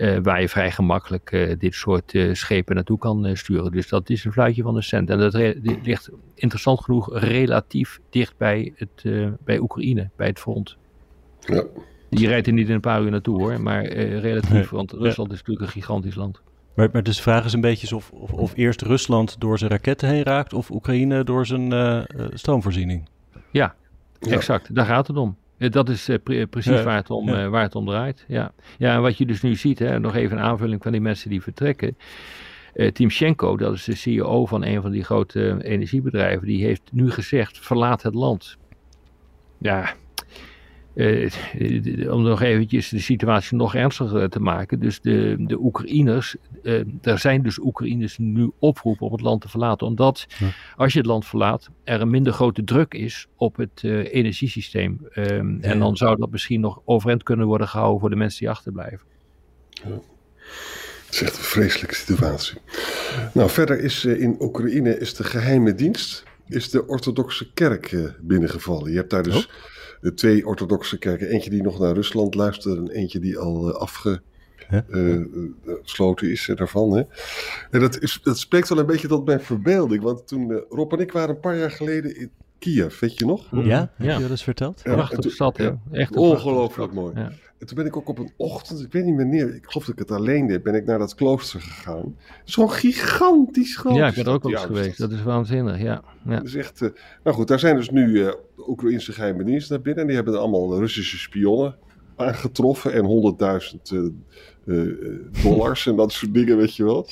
Eh, 0.00 0.18
waar 0.22 0.40
je 0.40 0.48
vrij 0.48 0.70
gemakkelijk 0.70 1.32
eh, 1.32 1.58
dit 1.58 1.74
soort 1.74 2.14
eh, 2.14 2.34
schepen 2.34 2.74
naartoe 2.74 2.98
kan 2.98 3.26
eh, 3.26 3.34
sturen. 3.34 3.72
Dus 3.72 3.88
dat 3.88 4.10
is 4.10 4.24
een 4.24 4.32
fluitje 4.32 4.62
van 4.62 4.74
de 4.74 4.82
cent. 4.82 5.10
En 5.10 5.18
dat 5.18 5.34
ligt 5.82 6.10
interessant 6.34 6.80
genoeg 6.80 7.18
relatief 7.18 8.00
dicht 8.10 8.36
bij, 8.36 8.72
het, 8.76 8.88
eh, 9.02 9.28
bij 9.44 9.58
Oekraïne, 9.58 10.10
bij 10.16 10.26
het 10.26 10.38
front. 10.38 10.76
Ja. 11.40 11.64
Je 12.08 12.26
rijdt 12.26 12.46
er 12.46 12.52
niet 12.52 12.68
in 12.68 12.74
een 12.74 12.80
paar 12.80 13.02
uur 13.02 13.10
naartoe 13.10 13.38
hoor, 13.40 13.60
maar 13.60 13.84
eh, 13.84 14.20
relatief. 14.20 14.50
Nee. 14.50 14.66
Want 14.70 14.92
Rusland 14.92 15.32
is 15.32 15.38
natuurlijk 15.38 15.66
een 15.66 15.72
gigantisch 15.72 16.14
land. 16.14 16.40
Maar, 16.74 16.88
maar 16.92 17.02
dus 17.02 17.16
de 17.16 17.22
vraag 17.22 17.44
is 17.44 17.52
een 17.52 17.60
beetje 17.60 17.96
of, 17.96 18.10
of, 18.10 18.32
of 18.32 18.52
eerst 18.56 18.82
Rusland 18.82 19.40
door 19.40 19.58
zijn 19.58 19.70
raketten 19.70 20.08
heen 20.08 20.22
raakt 20.22 20.52
of 20.52 20.70
Oekraïne 20.70 21.24
door 21.24 21.46
zijn 21.46 22.06
stroomvoorziening. 22.32 23.08
Ja. 23.50 23.74
Exact, 24.20 24.74
daar 24.74 24.86
gaat 24.86 25.06
het 25.06 25.16
om. 25.16 25.36
Dat 25.68 25.88
is 25.88 26.08
eh, 26.08 26.16
pre- 26.22 26.46
precies 26.46 26.72
Ja, 26.78 26.82
waar, 26.82 26.96
het 26.96 27.10
om, 27.10 27.28
ja. 27.28 27.42
eh, 27.42 27.48
waar 27.48 27.62
het 27.62 27.74
om 27.74 27.86
draait. 27.86 28.24
Ja. 28.28 28.52
ja, 28.78 28.94
en 28.94 29.02
wat 29.02 29.18
je 29.18 29.26
dus 29.26 29.42
nu 29.42 29.54
ziet, 29.56 29.78
hè, 29.78 30.00
nog 30.00 30.14
even 30.14 30.36
een 30.36 30.42
aanvulling 30.44 30.82
van 30.82 30.92
die 30.92 31.00
mensen 31.00 31.30
die 31.30 31.42
vertrekken. 31.42 31.96
Eh 32.74 32.90
Timchenko, 32.90 33.56
dat 33.56 33.74
is 33.74 33.84
de 33.84 33.94
CEO 33.94 34.46
van 34.46 34.64
een 34.64 34.82
van 34.82 34.90
die 34.90 35.04
grote 35.04 35.58
energiebedrijven, 35.62 36.46
die 36.46 36.64
heeft 36.64 36.82
nu 36.92 37.10
gezegd: 37.10 37.58
verlaat 37.58 38.02
het 38.02 38.14
land. 38.14 38.56
Ja, 39.58 39.94
eh, 40.94 41.24
eh, 41.24 42.12
om 42.12 42.22
nog 42.22 42.42
eventjes 42.42 42.88
de 42.88 43.00
situatie 43.00 43.56
nog 43.56 43.74
ernstiger 43.74 44.30
te 44.30 44.40
maken. 44.40 44.80
Dus 44.80 45.00
de, 45.00 45.36
de 45.38 45.58
Oekraïners, 45.60 46.36
eh, 46.62 46.82
er 47.02 47.18
zijn 47.18 47.42
dus 47.42 47.58
Oekraïners 47.58 48.18
nu 48.18 48.50
oproepen 48.58 49.06
om 49.06 49.12
het 49.12 49.20
land 49.20 49.40
te 49.40 49.48
verlaten. 49.48 49.86
Omdat 49.86 50.26
Ja. 50.38 50.48
als 50.76 50.92
je 50.92 50.98
het 50.98 51.08
land 51.08 51.26
verlaat, 51.26 51.68
er 51.84 52.00
een 52.00 52.10
minder 52.10 52.32
grote 52.32 52.64
druk 52.64 52.94
is 52.94 53.26
op 53.36 53.56
het 53.56 53.84
energiesysteem. 53.84 55.06
Ehm, 55.12 55.48
Ja. 55.50 55.60
En 55.60 55.78
dan 55.78 55.96
zou 55.96 56.16
dat 56.16 56.30
misschien 56.30 56.60
nog 56.60 56.80
overeind 56.84 57.22
kunnen 57.22 57.46
worden 57.46 57.68
gehouden 57.68 58.00
voor 58.00 58.10
de 58.10 58.16
mensen 58.16 58.38
die 58.38 58.50
achterblijven. 58.50 59.00
Het 61.06 61.14
is 61.14 61.22
echt 61.22 61.36
een 61.36 61.44
vreselijke 61.44 61.94
situatie. 61.94 62.58
Nou, 63.34 63.50
verder 63.50 63.80
is 63.80 64.04
in 64.04 64.36
Oekraïne 64.40 64.98
is 64.98 65.14
de 65.14 65.24
geheime 65.24 65.74
dienst, 65.74 66.24
is 66.48 66.70
de 66.70 66.86
orthodoxe 66.86 67.52
kerk 67.52 68.12
binnengevallen. 68.20 68.90
Je 68.90 68.96
hebt 68.96 69.10
daar 69.10 69.22
dus 69.22 69.48
eh, 70.00 70.10
twee 70.10 70.46
orthodoxe 70.46 70.98
kerken. 70.98 71.28
Eentje 71.28 71.50
die 71.50 71.62
nog 71.62 71.78
naar 71.78 71.94
Rusland 71.94 72.34
luistert 72.34 72.76
en 72.76 72.90
eentje 72.90 73.18
die 73.18 73.38
al 73.38 73.68
eh, 73.68 73.74
afgesloten 73.74 76.30
is 76.30 76.48
eh, 76.48 76.56
daarvan. 76.56 76.92
Hè. 76.92 77.02
En 77.70 77.80
dat, 77.80 78.02
is, 78.02 78.20
dat 78.22 78.38
spreekt 78.38 78.68
wel 78.68 78.78
een 78.78 78.86
beetje 78.86 79.08
tot 79.08 79.26
mijn 79.26 79.40
verbeelding. 79.40 80.02
Want 80.02 80.26
toen 80.26 80.52
eh, 80.52 80.58
Rob 80.68 80.92
en 80.92 80.98
ik 80.98 81.12
waren 81.12 81.34
een 81.34 81.40
paar 81.40 81.58
jaar 81.58 81.70
geleden 81.70 82.16
in 82.16 82.30
Kiev, 82.60 83.00
weet 83.00 83.18
je 83.18 83.24
nog? 83.26 83.46
Ja? 83.50 83.78
Heb 83.96 84.06
Ja. 84.06 84.14
je 84.14 84.20
dat 84.20 84.30
eens 84.30 84.42
verteld? 84.42 84.80
Ja, 84.84 84.92
Prachtige 84.94 85.20
toen- 85.20 85.30
stad, 85.30 85.56
ja. 85.56 85.78
Echt 85.92 86.14
een 86.14 86.20
Ongelooflijk 86.20 86.92
mooi. 86.92 87.14
Ja. 87.14 87.30
En 87.58 87.66
toen 87.66 87.76
ben 87.76 87.86
ik 87.86 87.96
ook 87.96 88.08
op 88.08 88.18
een 88.18 88.32
ochtend, 88.36 88.80
ik 88.80 88.92
weet 88.92 89.04
niet 89.04 89.14
meer 89.14 89.22
wanneer, 89.26 89.54
ik 89.54 89.64
geloof 89.66 89.84
dat 89.86 89.94
ik 89.94 89.98
het 89.98 90.10
alleen 90.10 90.46
deed, 90.46 90.62
ben 90.62 90.74
ik 90.74 90.84
naar 90.86 90.98
dat 90.98 91.14
klooster 91.14 91.60
gegaan. 91.60 92.16
Zo'n 92.44 92.70
gigantisch 92.70 93.76
groot. 93.76 93.94
Ja, 93.96 94.08
ik 94.08 94.14
ben 94.14 94.24
er 94.24 94.32
ook 94.32 94.42
wel 94.42 94.52
eens 94.52 94.60
geweest. 94.62 94.98
Dat 94.98 95.10
is 95.12 95.22
waanzinnig, 95.22 95.78
ja. 95.80 96.02
ja. 96.24 96.36
Dat 96.36 96.44
is 96.46 96.54
echt, 96.54 96.82
eh, 96.82 96.88
nou 97.24 97.36
goed, 97.36 97.48
daar 97.48 97.58
zijn 97.58 97.76
dus 97.76 97.90
nu 97.90 98.18
eh, 98.20 98.32
de 98.56 98.68
Oekraïnse 98.68 99.12
geheime 99.12 99.44
dienst 99.44 99.70
naar 99.70 99.80
binnen. 99.80 100.00
En 100.00 100.06
die 100.06 100.16
hebben 100.16 100.34
er 100.34 100.40
allemaal 100.40 100.78
Russische 100.78 101.18
spionnen 101.18 101.76
aangetroffen. 102.16 102.92
En 102.92 103.04
100.000 103.04 103.92
eh, 103.92 103.98
eh, 104.76 104.88
dollars 105.42 105.86
en 105.86 105.96
dat 105.96 106.12
soort 106.12 106.34
dingen, 106.34 106.56
weet 106.56 106.76
je 106.76 106.84
wel. 106.84 107.06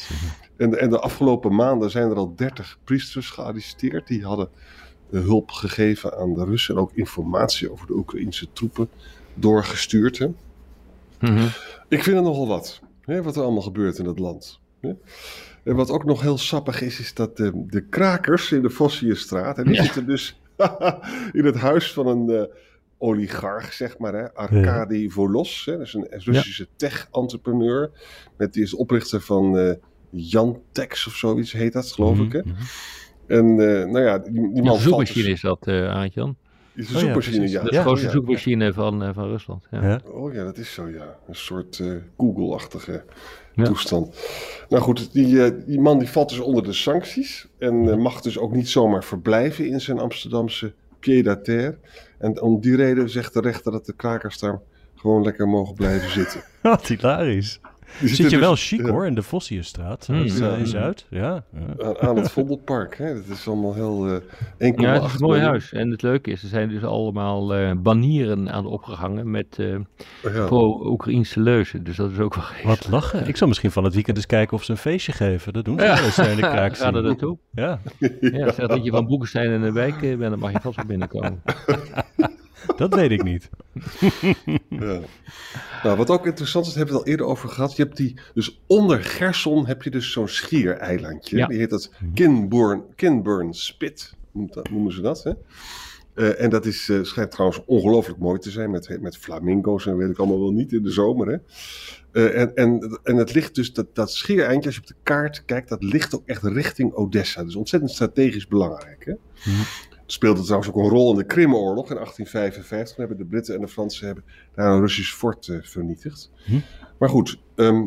En, 0.56 0.78
en 0.78 0.90
de 0.90 0.98
afgelopen 0.98 1.54
maanden 1.54 1.90
zijn 1.90 2.10
er 2.10 2.16
al 2.16 2.34
30 2.36 2.78
priesters 2.84 3.30
gearresteerd. 3.30 4.06
Die 4.06 4.24
hadden 4.24 4.48
hulp 5.10 5.50
gegeven 5.50 6.18
aan 6.18 6.34
de 6.34 6.44
Russen 6.44 6.74
en 6.74 6.80
ook 6.80 6.92
informatie 6.94 7.72
over 7.72 7.86
de 7.86 7.92
Oekraïnse 7.94 8.48
troepen 8.52 8.88
doorgestuurd. 9.34 10.18
Hè. 10.18 10.26
Mhm. 11.20 11.46
Ik 11.88 12.02
vind 12.02 12.16
het 12.16 12.24
nogal 12.24 12.46
wat, 12.46 12.80
hè, 13.00 13.22
wat 13.22 13.36
er 13.36 13.42
allemaal 13.42 13.62
gebeurt 13.62 13.98
in 13.98 14.06
het 14.06 14.18
land. 14.18 14.60
Hè. 14.80 14.92
En 15.64 15.74
wat 15.76 15.90
ook 15.90 16.04
nog 16.04 16.20
heel 16.20 16.38
sappig 16.38 16.80
is, 16.80 17.00
is 17.00 17.14
dat 17.14 17.36
de, 17.36 17.52
de 17.66 17.80
krakers 17.80 18.52
in 18.52 18.62
de 18.62 18.70
Vossierstraat, 18.70 19.58
en 19.58 19.64
die 19.64 19.74
Ja. 19.74 19.82
zitten 19.82 20.06
dus 20.06 20.40
in 21.32 21.44
het 21.44 21.56
huis 21.56 21.92
van 21.92 22.06
een 22.06 22.30
eh, 22.30 22.42
oligarch, 22.98 23.72
zeg 23.72 23.98
maar, 23.98 24.14
hè, 24.14 24.34
Arkady 24.34 25.08
Volos. 25.08 25.64
Hè, 25.64 25.76
dat 25.76 25.86
is 25.86 25.94
een 25.94 26.06
Russische 26.10 26.68
tech-entrepreneur. 26.76 27.90
Met 28.36 28.52
die 28.52 28.62
is 28.62 28.74
oprichter 28.74 29.20
van 29.20 29.58
eh 29.58 29.72
Jantex 30.10 31.06
of 31.06 31.14
zoiets 31.14 31.52
heet 31.52 31.72
dat, 31.72 31.92
geloof 31.92 32.18
ik. 32.18 32.32
Hè. 32.32 32.42
Mhm. 33.28 33.38
En 33.38 33.50
eh, 33.80 33.86
nou 33.90 34.00
ja, 34.04 34.18
die, 34.18 34.52
die 34.52 34.62
man 34.62 34.78
zoekmachine 34.78 35.24
dus... 35.24 35.32
is 35.32 35.40
dat, 35.40 35.66
eh 35.66 35.88
Aantjan. 35.88 36.36
Is 36.74 36.88
een 36.90 36.96
Oh 36.96 37.00
ja, 37.02 37.06
zoekmachine, 37.06 37.48
ja. 37.48 37.60
Dat 37.62 37.70
is 37.70 37.76
Ja, 37.76 37.76
de 37.76 37.82
grootste 37.86 38.06
ja. 38.06 38.12
zoekmachine 38.12 38.72
van, 38.72 39.02
eh, 39.02 39.10
van 39.14 39.28
Rusland. 39.28 39.66
Ja. 39.70 39.82
Ja. 39.88 40.00
Oh 40.12 40.32
ja, 40.34 40.44
dat 40.44 40.58
is 40.58 40.72
zo, 40.72 40.88
ja. 40.88 41.16
Een 41.28 41.34
soort 41.34 41.78
eh, 41.78 41.86
Google-achtige 42.16 43.04
Ja. 43.54 43.64
toestand. 43.64 44.16
Nou 44.68 44.82
goed, 44.82 45.12
die, 45.12 45.44
eh, 45.44 45.50
die 45.66 45.80
man 45.80 45.98
die 45.98 46.08
valt 46.08 46.28
dus 46.28 46.38
onder 46.38 46.62
de 46.64 46.72
sancties. 46.72 47.48
En 47.58 47.88
eh, 47.90 47.96
mag 47.96 48.20
dus 48.20 48.38
ook 48.38 48.52
niet 48.52 48.68
zomaar 48.68 49.04
verblijven 49.04 49.66
in 49.68 49.80
zijn 49.80 49.98
Amsterdamse 49.98 50.72
pied-à-terre. 51.00 51.78
En 52.18 52.40
om 52.42 52.60
die 52.60 52.76
reden 52.76 53.10
zegt 53.10 53.32
de 53.34 53.40
rechter 53.40 53.72
dat 53.72 53.86
de 53.86 53.92
krakers 53.92 54.38
daar 54.38 54.60
gewoon 54.94 55.22
lekker 55.22 55.48
mogen 55.48 55.74
blijven 55.74 56.10
zitten. 56.10 56.42
Wat 56.62 56.86
hilarisch. 56.86 57.60
Die 58.00 58.08
Zit 58.14 58.30
je 58.30 58.38
wel 58.38 58.50
dus, 58.50 58.68
chic 58.68 58.80
ja, 58.86 58.90
hoor, 58.92 59.06
in 59.06 59.14
de 59.14 59.22
Vossierstraat. 59.22 60.06
Hmm. 60.06 60.16
Dat 60.16 60.24
is, 60.26 60.40
eh, 60.40 60.46
Ja. 60.50 60.54
in 60.56 60.66
Zuid. 60.66 61.06
Ja. 61.08 61.44
ja. 61.52 61.64
Aan, 61.86 61.98
aan 62.00 62.16
het 62.16 62.30
Vondelpark. 62.30 62.98
Hè. 62.98 63.14
Dat 63.14 63.24
is 63.36 63.48
allemaal 63.48 63.74
heel... 63.74 64.06
eh 64.58 64.72
1,8 64.74 64.80
Ja, 64.80 64.92
het 64.92 65.02
is 65.04 65.12
een 65.12 65.26
mooi 65.26 65.40
huis. 65.40 65.72
En 65.72 65.90
het 65.90 66.02
leuke 66.02 66.30
is, 66.30 66.42
er 66.42 66.48
zijn 66.48 66.68
dus 66.68 66.82
allemaal 66.84 67.54
eh, 67.54 67.72
banieren 67.76 68.52
aan 68.52 68.66
opgehangen 68.66 69.30
met 69.30 69.56
eh, 69.58 69.66
Ja. 70.34 70.46
pro-Oekraïnse 70.46 71.40
leuzen. 71.40 71.84
Dus 71.84 71.96
dat 71.96 72.10
is 72.10 72.18
ook 72.18 72.34
wel 72.34 72.44
geestig. 72.44 72.66
Wat 72.68 72.88
lachen. 72.90 73.28
Ik 73.28 73.36
zal 73.36 73.48
misschien 73.48 73.70
van 73.70 73.84
het 73.84 73.94
weekend 73.94 74.16
eens 74.16 74.26
kijken 74.26 74.56
of 74.56 74.64
ze 74.64 74.70
een 74.70 74.76
feestje 74.76 75.12
geven. 75.12 75.52
Dat 75.52 75.64
doen 75.64 75.78
ze 75.78 75.84
wel 75.86 75.96
eens 76.04 76.18
eh, 76.18 76.30
in 76.30 76.36
de 76.36 76.42
kraak. 76.54 76.76
Ga 76.76 76.92
er 76.92 77.02
naartoe. 77.02 77.38
Ja, 77.52 77.80
Ja, 78.20 78.52
zeg 78.52 78.66
dat 78.66 78.84
je 78.84 78.90
van 78.90 79.06
Boekenstein 79.06 79.50
in 79.50 79.60
de 79.62 79.72
wijk 79.72 80.00
bent, 80.00 80.20
dan 80.20 80.38
mag 80.38 80.52
je 80.52 80.60
vast 80.60 80.76
wel 80.76 80.86
binnenkomen. 80.86 81.42
Dat 82.76 82.94
weet 82.94 83.10
ik 83.10 83.22
niet. 83.22 83.48
Ja. 84.68 85.00
Nou, 85.82 85.96
wat 85.96 86.10
ook 86.10 86.26
interessant 86.26 86.66
is, 86.66 86.72
daar 86.72 86.84
hebben 86.84 86.94
we 86.94 87.00
het 87.00 87.08
al 87.08 87.12
eerder 87.12 87.26
over 87.26 87.48
gehad. 87.48 87.76
Je 87.76 87.82
hebt 87.82 87.96
die, 87.96 88.16
dus 88.34 88.60
onder 88.66 89.04
Gerson 89.04 89.66
heb 89.66 89.82
je 89.82 89.90
dus 89.90 90.12
zo'n 90.12 90.28
schiereilandje. 90.28 91.36
Ja. 91.36 91.46
Die 91.46 91.58
heet 91.58 91.70
dat 91.70 91.90
Kinburn, 92.14 92.82
Kinburn 92.94 93.54
Spit, 93.54 94.14
noemen 94.70 94.92
ze 94.92 95.00
dat. 95.00 95.22
Hè? 95.22 95.32
Eh, 96.18 96.40
en 96.40 96.50
dat 96.50 96.66
is, 96.66 96.88
eh, 96.88 97.02
schijnt 97.02 97.30
trouwens 97.30 97.62
ongelooflijk 97.66 98.18
mooi 98.18 98.38
te 98.38 98.50
zijn 98.50 98.70
met, 98.70 99.00
met 99.00 99.16
flamingo's 99.16 99.86
en 99.86 99.96
weet 99.96 100.10
ik 100.10 100.18
allemaal 100.18 100.40
wel 100.40 100.52
niet 100.52 100.72
in 100.72 100.82
de 100.82 100.90
zomer. 100.90 101.28
Hè? 101.28 101.36
Eh, 102.12 102.40
en, 102.40 102.54
en, 102.54 102.98
en 103.02 103.16
het 103.16 103.34
ligt 103.34 103.54
dus, 103.54 103.72
dat, 103.72 103.94
dat 103.94 104.12
schiereindje, 104.12 104.66
als 104.66 104.74
je 104.74 104.80
op 104.80 104.86
de 104.86 104.94
kaart 105.02 105.44
kijkt, 105.44 105.68
dat 105.68 105.82
ligt 105.82 106.14
ook 106.14 106.26
echt 106.26 106.42
richting 106.42 106.92
Odessa. 106.92 107.44
Dus 107.44 107.56
ontzettend 107.56 107.92
strategisch 107.92 108.46
belangrijk. 108.46 109.04
Hè? 109.04 109.12
Het 109.42 109.97
speelde 110.12 110.42
trouwens 110.42 110.70
ook 110.70 110.76
een 110.76 110.88
rol 110.88 111.10
in 111.10 111.16
de 111.16 111.24
Krimoorlog 111.24 111.88
in 111.88 111.94
1855. 111.94 112.96
Toen 112.96 113.06
hebben 113.06 113.24
de 113.24 113.30
Britten 113.30 113.54
en 113.54 113.60
de 113.60 113.68
Fransen 113.68 114.06
hebben 114.06 114.24
daar 114.54 114.72
een 114.72 114.80
Russisch 114.80 115.14
fort 115.14 115.48
eh, 115.48 115.56
vernietigd. 115.62 116.30
Hm. 116.44 116.58
Maar 116.98 117.08
goed, 117.08 117.38
ehm, 117.54 117.86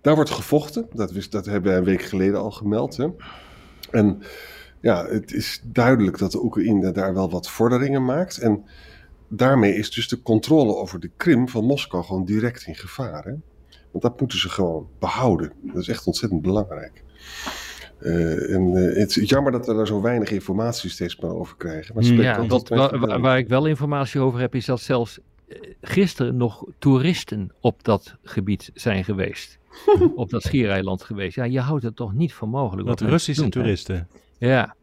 daar 0.00 0.14
wordt 0.14 0.30
gevochten. 0.30 0.86
Dat, 0.92 1.12
wist, 1.12 1.32
dat 1.32 1.46
hebben 1.46 1.70
wij 1.70 1.78
een 1.78 1.84
week 1.84 2.02
geleden 2.02 2.40
al 2.40 2.50
gemeld. 2.50 2.96
Hè? 2.96 3.08
En 3.90 4.22
ja, 4.80 5.06
het 5.06 5.32
is 5.32 5.60
duidelijk 5.64 6.18
dat 6.18 6.32
de 6.32 6.44
Oekraïne 6.44 6.92
daar 6.92 7.14
wel 7.14 7.30
wat 7.30 7.50
vorderingen 7.50 8.04
maakt. 8.04 8.38
En 8.38 8.64
daarmee 9.28 9.74
is 9.74 9.90
dus 9.90 10.08
de 10.08 10.22
controle 10.22 10.74
over 10.74 11.00
de 11.00 11.10
Krim 11.16 11.48
van 11.48 11.64
Moskou 11.64 12.04
gewoon 12.04 12.24
direct 12.24 12.66
in 12.66 12.74
gevaar. 12.74 13.24
Hè? 13.24 13.34
Want 13.90 14.04
dat 14.04 14.20
moeten 14.20 14.38
ze 14.38 14.48
gewoon 14.48 14.88
behouden. 14.98 15.52
Dat 15.62 15.82
is 15.82 15.88
echt 15.88 16.06
ontzettend 16.06 16.42
belangrijk. 16.42 17.02
Eh, 17.98 18.54
en 18.54 18.76
eh, 18.76 18.98
het 18.98 19.16
is 19.16 19.28
jammer 19.28 19.52
dat 19.52 19.66
we 19.66 19.74
daar 19.74 19.86
zo 19.86 20.00
weinig 20.02 20.30
informatie 20.30 20.90
steeds 20.90 21.20
maar 21.20 21.30
over 21.30 21.56
krijgen. 21.56 21.94
Maar 21.94 22.04
Ja, 22.04 22.46
wat, 22.46 22.68
waar, 22.68 23.20
waar- 23.20 23.38
ik 23.38 23.48
wel 23.48 23.66
informatie 23.66 24.20
over 24.20 24.40
heb, 24.40 24.54
is 24.54 24.66
dat 24.66 24.80
zelfs 24.80 25.18
eh, 25.48 25.56
gisteren 25.80 26.36
nog 26.36 26.64
toeristen 26.78 27.52
op 27.60 27.84
dat 27.84 28.16
gebied 28.22 28.70
zijn 28.74 29.04
geweest. 29.04 29.58
op 30.14 30.30
dat 30.30 30.42
schiereiland 30.42 31.02
geweest. 31.02 31.36
Ja, 31.36 31.44
je 31.44 31.60
houdt 31.60 31.82
het 31.82 31.96
toch 31.96 32.14
niet 32.14 32.32
voor 32.32 32.48
mogelijk. 32.48 32.88
Dat 32.88 33.00
wat 33.00 33.08
Russische 33.08 33.42
doen, 33.42 33.50
hè? 33.50 33.58
toeristen. 33.58 34.08
Ja. 34.38 34.74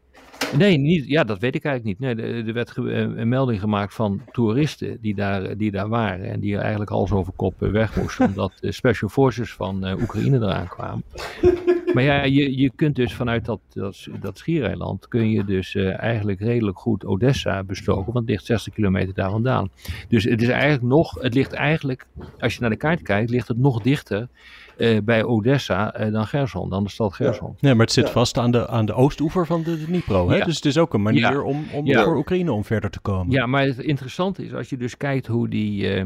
Nee, 0.56 0.76
niet, 0.76 1.08
ja, 1.08 1.24
dat 1.24 1.38
weet 1.38 1.54
ik 1.54 1.64
eigenlijk 1.64 2.00
niet. 2.00 2.16
Nee, 2.16 2.26
er 2.26 2.46
er 2.46 2.52
werd 2.52 2.76
een 2.76 3.28
melding 3.28 3.60
gemaakt 3.60 3.94
van 3.94 4.20
toeristen 4.32 4.98
die 5.00 5.14
daar, 5.14 5.56
die 5.56 5.70
daar 5.70 5.88
waren. 5.88 6.30
En 6.30 6.40
die 6.40 6.58
eigenlijk 6.58 6.90
hals 6.90 7.12
over 7.12 7.32
kop 7.36 7.54
weg 7.58 7.96
moesten. 7.96 8.26
omdat 8.28 8.52
de 8.60 8.72
special 8.72 9.08
forces 9.10 9.52
van 9.52 9.84
eh, 9.86 10.00
Oekraïne 10.00 10.36
eraan 10.36 10.68
kwamen. 10.68 11.04
Maar 11.94 12.02
ja, 12.02 12.22
je, 12.24 12.58
je 12.58 12.70
kunt 12.76 12.96
dus 12.96 13.14
vanuit 13.14 13.44
dat, 13.44 13.60
dat, 13.72 14.06
dat 14.20 14.38
schiereiland. 14.38 15.08
kun 15.08 15.30
je 15.30 15.44
dus 15.44 15.74
eh, 15.74 15.98
eigenlijk 16.00 16.40
redelijk 16.40 16.78
goed 16.78 17.04
Odessa 17.04 17.64
bestoken. 17.64 18.04
Want 18.12 18.18
het 18.18 18.28
ligt 18.28 18.44
60 18.44 18.72
kilometer 18.72 19.14
daar 19.14 19.30
vandaan. 19.30 19.70
Dus 20.08 20.24
het 20.24 20.42
is 20.42 20.48
eigenlijk 20.48 20.82
nog. 20.82 21.14
Het 21.22 21.34
ligt 21.34 21.52
eigenlijk. 21.52 22.06
Als 22.38 22.54
je 22.54 22.60
naar 22.60 22.70
de 22.70 22.76
kaart 22.76 23.02
kijkt, 23.02 23.30
ligt 23.30 23.48
het 23.48 23.58
nog 23.58 23.82
dichter. 23.82 24.28
eh, 24.76 24.98
bij 25.04 25.24
Odessa 25.24 25.94
eh, 25.94 26.12
dan 26.12 26.26
Gerson, 26.26 26.70
dan 26.70 26.84
de 26.84 26.90
stad 26.90 27.14
Gerson. 27.14 27.56
Nee, 27.60 27.74
maar 27.74 27.84
het 27.84 27.94
zit 27.94 28.06
Ja. 28.06 28.12
vast 28.12 28.38
aan 28.38 28.50
de, 28.50 28.68
aan 28.68 28.86
de 28.86 28.94
oostoever 28.94 29.46
van 29.46 29.62
de 29.62 29.84
Dnipro. 29.84 30.28
Hè? 30.28 30.36
Ja. 30.36 30.44
Dus 30.44 30.54
het 30.56 30.64
is 30.64 30.78
ook 30.78 30.94
een 30.94 31.02
manier 31.02 31.20
Ja. 31.32 31.40
om, 31.40 31.64
om 31.72 31.86
Ja. 31.86 32.04
voor 32.04 32.16
Oekraïne 32.16 32.52
om 32.52 32.64
verder 32.64 32.90
te 32.90 33.00
komen. 33.00 33.30
Ja, 33.32 33.46
maar 33.46 33.64
het 33.64 33.78
interessante 33.78 34.44
is, 34.44 34.54
als 34.54 34.68
je 34.68 34.76
dus 34.76 34.96
kijkt 34.96 35.26
hoe 35.26 35.48
die, 35.48 35.88
eh, 35.88 36.04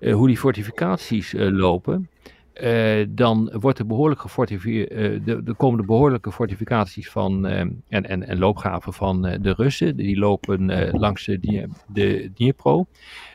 eh, 0.00 0.14
hoe 0.14 0.26
die 0.26 0.38
fortificaties 0.38 1.34
eh, 1.34 1.48
lopen, 1.50 2.08
eh, 2.54 3.06
dan 3.08 3.52
wordt 3.60 3.78
er 3.78 3.86
behoorlijk 3.86 4.20
gefortificeerd, 4.20 4.88
de, 5.26 5.54
komen 5.56 5.78
er 5.80 5.86
behoorlijke 5.86 6.32
fortificaties 6.32 7.10
van 7.10 7.46
eh, 7.46 7.58
en, 7.60 7.80
en, 7.88 8.26
en 8.26 8.38
loopgraven 8.38 8.92
van 8.92 9.26
eh, 9.26 9.38
de 9.42 9.52
Russen. 9.56 9.96
Die 9.96 10.18
lopen 10.18 10.70
eh, 10.70 10.92
langs 10.94 11.24
de, 11.24 11.68
de 11.86 12.30
Dnipro. 12.34 12.86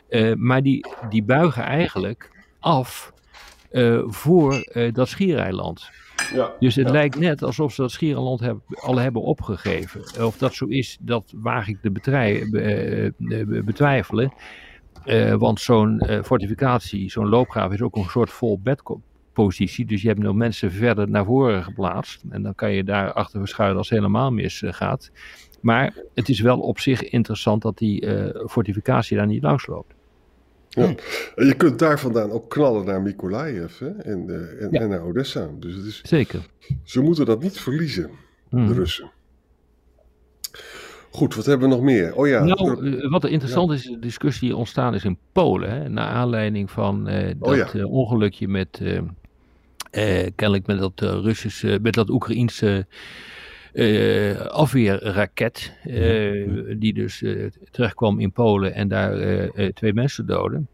Eh, 0.08 0.34
maar 0.34 0.62
die, 0.62 0.86
die 1.08 1.22
buigen 1.22 1.62
eigenlijk 1.62 2.30
af 2.58 3.12
eh, 3.70 4.02
voor 4.06 4.54
eh, 4.54 4.92
dat 4.92 5.08
schiereiland. 5.08 5.90
Ja. 6.34 6.52
Dus 6.60 6.74
het 6.74 6.86
Ja. 6.86 6.92
lijkt 6.92 7.18
net 7.18 7.42
alsof 7.42 7.72
ze 7.72 7.80
dat 7.80 7.90
schiereiland 7.90 8.40
heb, 8.40 8.56
al 8.80 8.96
hebben 8.96 9.22
opgegeven. 9.22 10.24
Of 10.24 10.38
dat 10.38 10.54
zo 10.54 10.66
is, 10.66 10.98
dat 11.00 11.32
waag 11.36 11.68
ik 11.68 11.78
te 11.82 11.90
be- 11.90 13.10
eh, 13.28 13.64
betwijfelen. 13.64 14.32
Eh, 15.04 15.34
want 15.34 15.60
zo'n 15.60 15.98
eh, 16.00 16.22
fortificatie, 16.22 17.10
zo'n 17.10 17.28
loopgraaf 17.28 17.72
is 17.72 17.82
ook 17.82 17.96
een 17.96 18.04
soort 18.04 18.30
vol 18.30 18.60
Dus 19.48 20.02
je 20.02 20.08
hebt 20.08 20.20
nog 20.20 20.34
mensen 20.34 20.72
verder 20.72 21.08
naar 21.10 21.24
voren 21.24 21.64
geplaatst. 21.64 22.22
En 22.30 22.42
dan 22.42 22.54
kan 22.54 22.72
je 22.72 22.84
daar 22.84 23.12
achter 23.12 23.38
verschuilen 23.38 23.78
als 23.78 23.88
het 23.88 23.98
helemaal 23.98 24.30
misgaat. 24.30 25.10
Maar 25.60 25.94
het 26.14 26.28
is 26.28 26.40
wel 26.40 26.60
op 26.60 26.78
zich 26.78 27.02
interessant 27.02 27.62
dat 27.62 27.78
die 27.78 28.00
eh, 28.06 28.46
fortificatie 28.48 29.16
daar 29.16 29.26
niet 29.26 29.42
langs 29.42 29.66
loopt. 29.66 29.94
En 30.70 30.96
je 31.34 31.54
kunt 31.56 31.78
daar 31.78 32.00
vandaan 32.00 32.30
ook 32.30 32.50
knallen 32.50 32.84
naar 32.86 33.02
Mykolaiv 33.02 33.78
hè? 33.78 33.88
En, 33.88 34.28
eh, 34.30 34.62
en, 34.64 34.68
Ja. 34.70 34.80
en 34.80 34.88
naar 34.88 35.02
Odessa. 35.02 35.48
Dus 35.58 35.74
het 35.74 35.84
is, 35.84 36.00
Zeker. 36.04 36.40
ze 36.84 37.00
moeten 37.00 37.26
dat 37.26 37.42
niet 37.42 37.60
verliezen, 37.60 38.10
de 38.50 38.56
Hmm. 38.56 38.72
Russen. 38.72 39.10
Goed, 41.10 41.34
wat 41.34 41.46
hebben 41.46 41.68
we 41.68 41.74
nog 41.74 41.84
meer? 41.84 42.14
Oh 42.14 42.26
ja, 42.28 42.44
Nou, 42.44 42.96
eh, 42.98 43.10
wat 43.10 43.24
er 43.24 43.30
interessant 43.30 43.70
is, 43.72 43.82
de 43.84 43.98
discussie 43.98 44.48
die 44.48 44.56
ontstaan 44.56 44.94
is 44.94 45.04
in 45.04 45.18
Polen. 45.32 45.70
Hè, 45.70 45.88
naar 45.88 46.08
aanleiding 46.08 46.70
van 46.70 47.08
eh, 47.08 47.34
dat 47.38 47.48
Oh 47.50 47.56
ja. 47.56 47.72
eh, 47.72 47.92
ongelukje 47.92 48.48
met, 48.48 48.78
eh, 48.82 49.00
eh, 49.90 50.26
kennelijk 50.34 50.66
met 50.66 50.78
dat 50.78 51.02
eh, 51.02 51.08
Russische, 51.22 51.78
met 51.82 51.94
dat 51.94 52.10
Oekraïense 52.10 52.86
eh, 53.72 54.40
afweerraket. 54.40 55.72
die 56.78 56.92
dus 56.92 57.24
terechtkwam 57.70 58.20
in 58.20 58.32
Polen 58.32 58.74
en 58.74 58.88
daar 58.88 59.14
twee 59.74 59.92
mensen 59.92 60.26
doden. 60.26 60.68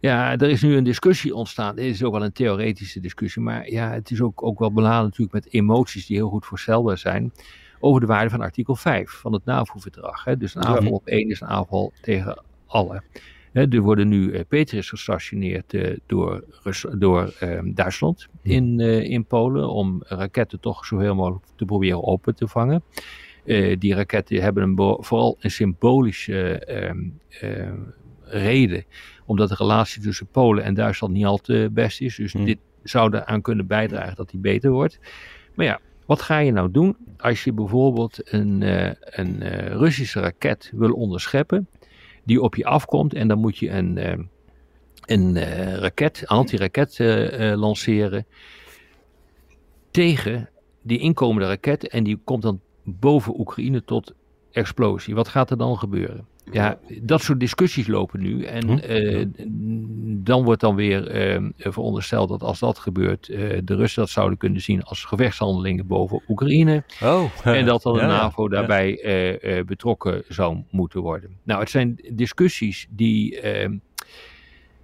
Ja, 0.00 0.32
er 0.32 0.48
is 0.48 0.62
nu 0.62 0.76
een 0.76 0.84
discussie 0.84 1.34
ontstaan. 1.34 1.76
Dit 1.76 1.84
is 1.84 2.02
ook 2.02 2.12
wel 2.12 2.24
een 2.24 2.32
theoretische 2.32 3.00
discussie. 3.00 3.42
Maar 3.42 3.70
ja, 3.70 3.92
het 3.92 4.10
is 4.10 4.20
ook, 4.20 4.42
ook 4.42 4.58
wel 4.58 4.72
beladen 4.72 5.04
natuurlijk 5.04 5.32
met 5.32 5.52
emoties 5.52 6.06
die 6.06 6.16
heel 6.16 6.28
goed 6.28 6.46
voorstelbaar 6.46 6.98
zijn 6.98 7.32
over 7.80 8.00
de 8.00 8.06
waarde 8.06 8.30
van 8.30 8.40
artikel 8.40 8.76
5 8.76 9.10
van 9.10 9.32
het 9.32 9.44
NAVO-verdrag. 9.44 10.24
Dus 10.24 10.54
een 10.54 10.62
Ja. 10.62 10.68
aanval 10.68 10.92
op 10.92 11.06
één 11.06 11.30
is 11.30 11.40
een 11.40 11.48
aanval 11.48 11.92
tegen 12.00 12.42
alle. 12.66 13.02
Hè, 13.52 13.68
er 13.68 13.80
worden 13.80 14.08
nu 14.08 14.32
eh, 14.32 14.40
Patriots 14.48 14.88
gestationeerd 14.88 15.74
eh, 15.74 15.96
door, 16.06 16.44
Rus- 16.62 16.86
door 16.92 17.34
ehm, 17.38 17.72
Duitsland 17.72 18.28
in, 18.42 18.80
eh, 18.80 19.10
in 19.10 19.24
Polen 19.24 19.68
om 19.68 20.02
raketten 20.06 20.60
toch 20.60 20.86
zoveel 20.86 21.14
mogelijk 21.14 21.44
te 21.56 21.64
proberen 21.64 22.04
open 22.04 22.34
te 22.34 22.48
vangen. 22.48 22.82
Die 23.78 23.94
raketten 23.94 24.42
hebben 24.42 24.62
een 24.62 25.04
vooral 25.04 25.36
een 25.40 25.50
symbolische 25.50 26.58
ehm, 26.58 26.98
ehm, 27.28 27.78
reden, 28.22 28.84
omdat 29.26 29.48
de 29.48 29.54
relatie 29.54 30.02
tussen 30.02 30.26
Polen 30.26 30.64
en 30.64 30.74
Duitsland 30.74 31.12
niet 31.12 31.24
al 31.24 31.38
te 31.38 31.68
best 31.72 32.00
is. 32.00 32.16
Dus 32.16 32.32
dit 32.32 32.58
zou 32.82 33.16
eraan 33.16 33.42
kunnen 33.42 33.66
bijdragen 33.66 34.16
dat 34.16 34.30
die 34.30 34.40
beter 34.40 34.70
wordt. 34.70 34.98
Maar 35.54 35.66
ja, 35.66 35.80
wat 36.06 36.22
ga 36.22 36.38
je 36.38 36.52
nou 36.52 36.70
doen 36.70 36.96
als 37.16 37.44
je 37.44 37.52
bijvoorbeeld 37.52 38.32
een, 38.32 38.60
uh, 38.60 38.90
een 39.00 39.42
uh, 39.42 39.66
Russische 39.66 40.20
raket 40.20 40.72
wil 40.74 40.92
onderscheppen, 40.92 41.68
die 42.28 42.42
op 42.42 42.54
je 42.54 42.64
afkomt 42.64 43.14
en 43.14 43.28
dan 43.28 43.38
moet 43.38 43.58
je 43.58 43.70
een, 43.70 43.96
uh, 43.96 44.12
een 45.06 45.44
raket, 45.78 46.22
anti-raket 46.26 46.98
lanceren 47.56 48.26
tegen 49.90 50.48
die 50.82 50.98
inkomende 50.98 51.48
raket 51.48 51.88
en 51.88 52.04
die 52.04 52.20
komt 52.24 52.42
dan 52.42 52.60
boven 52.84 53.40
Oekraïne 53.40 53.84
tot 53.84 54.12
explosie. 54.50 55.14
Wat 55.14 55.28
gaat 55.28 55.50
er 55.50 55.58
dan 55.58 55.78
gebeuren? 55.78 56.26
Ja, 56.52 56.78
dat 57.02 57.22
soort 57.22 57.40
discussies 57.40 57.86
lopen 57.86 58.20
nu. 58.20 58.44
En 58.44 58.68
hm? 58.68 58.78
uh, 58.90 59.26
dan 60.24 60.44
wordt 60.44 60.60
dan 60.60 60.74
weer 60.74 61.30
uh, 61.32 61.48
verondersteld 61.58 62.28
dat 62.28 62.42
als 62.42 62.58
dat 62.58 62.78
gebeurt, 62.78 63.28
uh, 63.28 63.58
de 63.64 63.74
Russen 63.74 64.02
dat 64.02 64.10
zouden 64.10 64.38
kunnen 64.38 64.60
zien 64.60 64.82
als 64.82 65.04
gevechtshandelingen 65.04 65.86
boven 65.86 66.22
Oekraïne. 66.28 66.84
Oh, 67.02 67.24
en 67.44 67.66
dat 67.66 67.82
dan 67.82 67.94
de 67.94 68.00
NAVO 68.00 68.48
daarbij 68.48 68.96
betrokken 69.66 70.22
zou 70.28 70.62
moeten 70.70 71.00
worden. 71.00 71.30
Nou, 71.42 71.60
het 71.60 71.70
zijn 71.70 72.00
discussies 72.12 72.86
die 72.90 73.40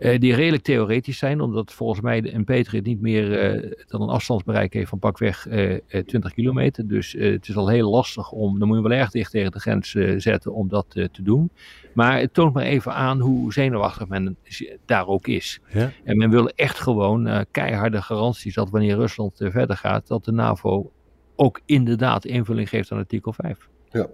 uh, 0.04 0.18
die 0.18 0.34
redelijk 0.34 0.62
theoretisch 0.62 1.18
zijn, 1.18 1.40
omdat 1.40 1.73
volgens 1.73 2.00
mij 2.00 2.20
de 2.20 2.44
Patriot 2.44 2.84
niet 2.84 3.00
meer 3.00 3.54
uh, 3.54 3.73
dan 3.87 4.02
een 4.02 4.08
afstandsbereik 4.08 4.73
heeft 4.73 4.88
van 4.88 4.99
pakweg 4.99 5.46
uh, 5.46 5.78
20 6.06 6.32
kilometer. 6.32 6.88
Dus 6.88 7.12
het 7.18 7.49
is 7.49 7.56
al 7.56 7.68
heel 7.68 7.90
lastig 7.90 8.30
om, 8.30 8.58
dan 8.58 8.68
moet 8.68 8.76
je 8.76 8.88
wel 8.88 8.99
erg 8.99 9.11
dicht 9.11 9.30
tegen 9.30 9.52
de 9.52 9.61
grens 9.61 9.90
zetten 10.16 10.54
om 10.54 10.68
dat 10.68 10.87
te 10.90 11.23
doen. 11.23 11.50
Maar 11.94 12.18
het 12.18 12.34
toont 12.34 12.54
maar 12.54 12.64
even 12.64 12.94
aan 12.94 13.20
hoe 13.20 13.52
zenuwachtig 13.52 14.08
men 14.08 14.37
daar 14.84 15.06
ook 15.06 15.26
is. 15.26 15.61
Ja. 15.73 15.92
En 16.04 16.16
men 16.16 16.30
wil 16.30 16.49
echt 16.49 16.78
gewoon 16.78 17.46
keiharde 17.50 18.02
garanties 18.02 18.54
dat 18.54 18.70
wanneer 18.70 18.96
Rusland 18.96 19.32
verder 19.37 19.76
gaat, 19.76 20.06
dat 20.06 20.25
de 20.25 20.32
NAVO 20.32 20.90
ook 21.37 21.61
inderdaad 21.64 22.25
invulling 22.25 22.68
geeft 22.68 22.92
aan 22.92 22.99
artikel 22.99 23.32
5. 23.32 23.68
Ja, 23.90 24.08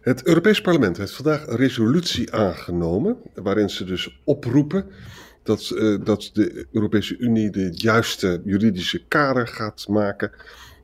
het 0.00 0.26
Europees 0.26 0.60
Parlement 0.60 0.96
heeft 0.96 1.14
vandaag 1.14 1.46
een 1.46 1.56
resolutie 1.56 2.32
aangenomen 2.32 3.16
waarin 3.34 3.70
ze 3.70 3.84
dus 3.84 4.20
oproepen 4.24 4.86
dat, 5.48 5.70
uh, 5.74 6.04
dat 6.04 6.30
de 6.32 6.66
Europese 6.72 7.16
Unie 7.16 7.50
de 7.50 7.68
juiste 7.72 8.42
juridische 8.44 9.04
kader 9.08 9.46
gaat 9.46 9.86
maken 9.88 10.30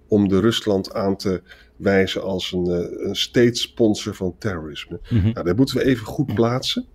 om 0.08 0.28
de 0.28 0.40
Rusland 0.40 0.94
aan 0.94 1.16
te 1.16 1.42
wijzen 1.76 2.22
als 2.22 2.52
een, 2.52 2.66
uh, 2.66 3.06
een 3.08 3.16
state 3.16 3.54
sponsor 3.54 4.14
van 4.14 4.34
terrorisme. 4.38 5.00
Mm 5.10 5.20
-hmm. 5.20 5.32
nou, 5.32 5.46
dat 5.46 5.56
moeten 5.56 5.76
we 5.76 5.84
even 5.84 6.06
goed 6.06 6.34
plaatsen. 6.34 6.86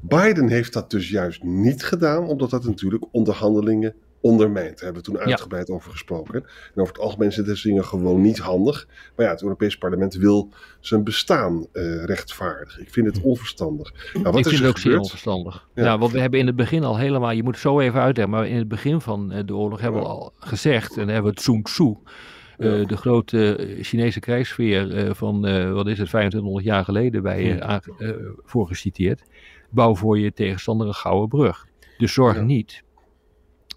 Biden 0.00 0.48
heeft 0.48 0.72
dat 0.72 0.90
dus 0.90 1.08
juist 1.08 1.42
niet 1.42 1.84
gedaan, 1.84 2.28
omdat 2.28 2.50
dat 2.50 2.64
natuurlijk 2.64 3.04
onderhandelingen 3.10 3.94
ondermijnt. 4.24 4.74
Daar 4.74 4.84
hebben 4.84 5.02
we 5.02 5.10
toen 5.10 5.18
uitgebreid 5.18 5.70
over 5.70 5.90
gesproken. 5.90 6.34
En 6.74 6.80
over 6.80 6.92
het 6.94 7.02
algemeen 7.02 7.32
zijn 7.32 7.46
deze 7.46 7.68
dingen 7.68 7.84
gewoon 7.84 8.20
niet 8.20 8.38
handig. 8.38 8.88
Maar 9.16 9.26
ja, 9.26 9.32
het 9.32 9.42
Europees 9.42 9.78
Parlement 9.78 10.14
wil 10.14 10.52
zijn 10.80 11.04
bestaan 11.04 11.66
uh, 11.72 12.04
rechtvaardigen. 12.04 12.82
Ik 12.82 12.90
vind 12.90 13.06
het 13.06 13.18
hm. 13.18 13.26
onverstandig. 13.26 13.92
Nou, 14.12 14.24
wat 14.24 14.36
Ik 14.36 14.46
vind 14.46 14.58
het 14.58 14.68
ook 14.68 14.78
zeer 14.78 14.98
onverstandig. 14.98 15.68
Ja. 15.74 15.98
want 15.98 16.12
we 16.12 16.20
hebben 16.20 16.40
in 16.40 16.46
het 16.46 16.56
begin 16.56 16.84
al 16.84 16.98
helemaal, 16.98 17.30
je 17.30 17.42
moet 17.42 17.52
het 17.52 17.62
zo 17.62 17.80
even 17.80 18.00
uitleggen, 18.00 18.34
maar 18.34 18.48
in 18.48 18.56
het 18.56 18.68
begin 18.68 19.00
van 19.00 19.32
eh, 19.32 19.46
de 19.46 19.56
oorlog 19.56 19.80
hebben 19.80 20.00
we 20.00 20.06
al 20.06 20.32
gezegd, 20.38 20.96
en 20.96 21.08
hebben 21.08 21.22
we 21.22 21.30
het 21.30 21.40
Sun 21.40 21.62
Tzu, 21.62 21.84
uh, 21.84 22.86
de 22.86 22.96
grote 22.96 23.68
Chinese 23.80 24.20
krijgsfeer 24.20 25.06
uh, 25.06 25.14
van, 25.14 25.48
uh, 25.48 25.72
wat 25.72 25.86
is 25.86 25.98
het, 25.98 26.08
2500 26.08 26.64
jaar 26.64 26.84
geleden 26.84 27.22
bij 27.22 27.62
uh, 27.98 28.10
voorgeciteerd. 28.44 29.22
Bouw 29.70 29.94
voor 29.94 30.18
je 30.18 30.32
tegenstander 30.32 30.86
een 30.86 30.94
gouden 30.94 31.28
brug. 31.28 31.66
Dus 31.98 32.12
zorg 32.12 32.36
ja. 32.36 32.42
niet 32.42 32.82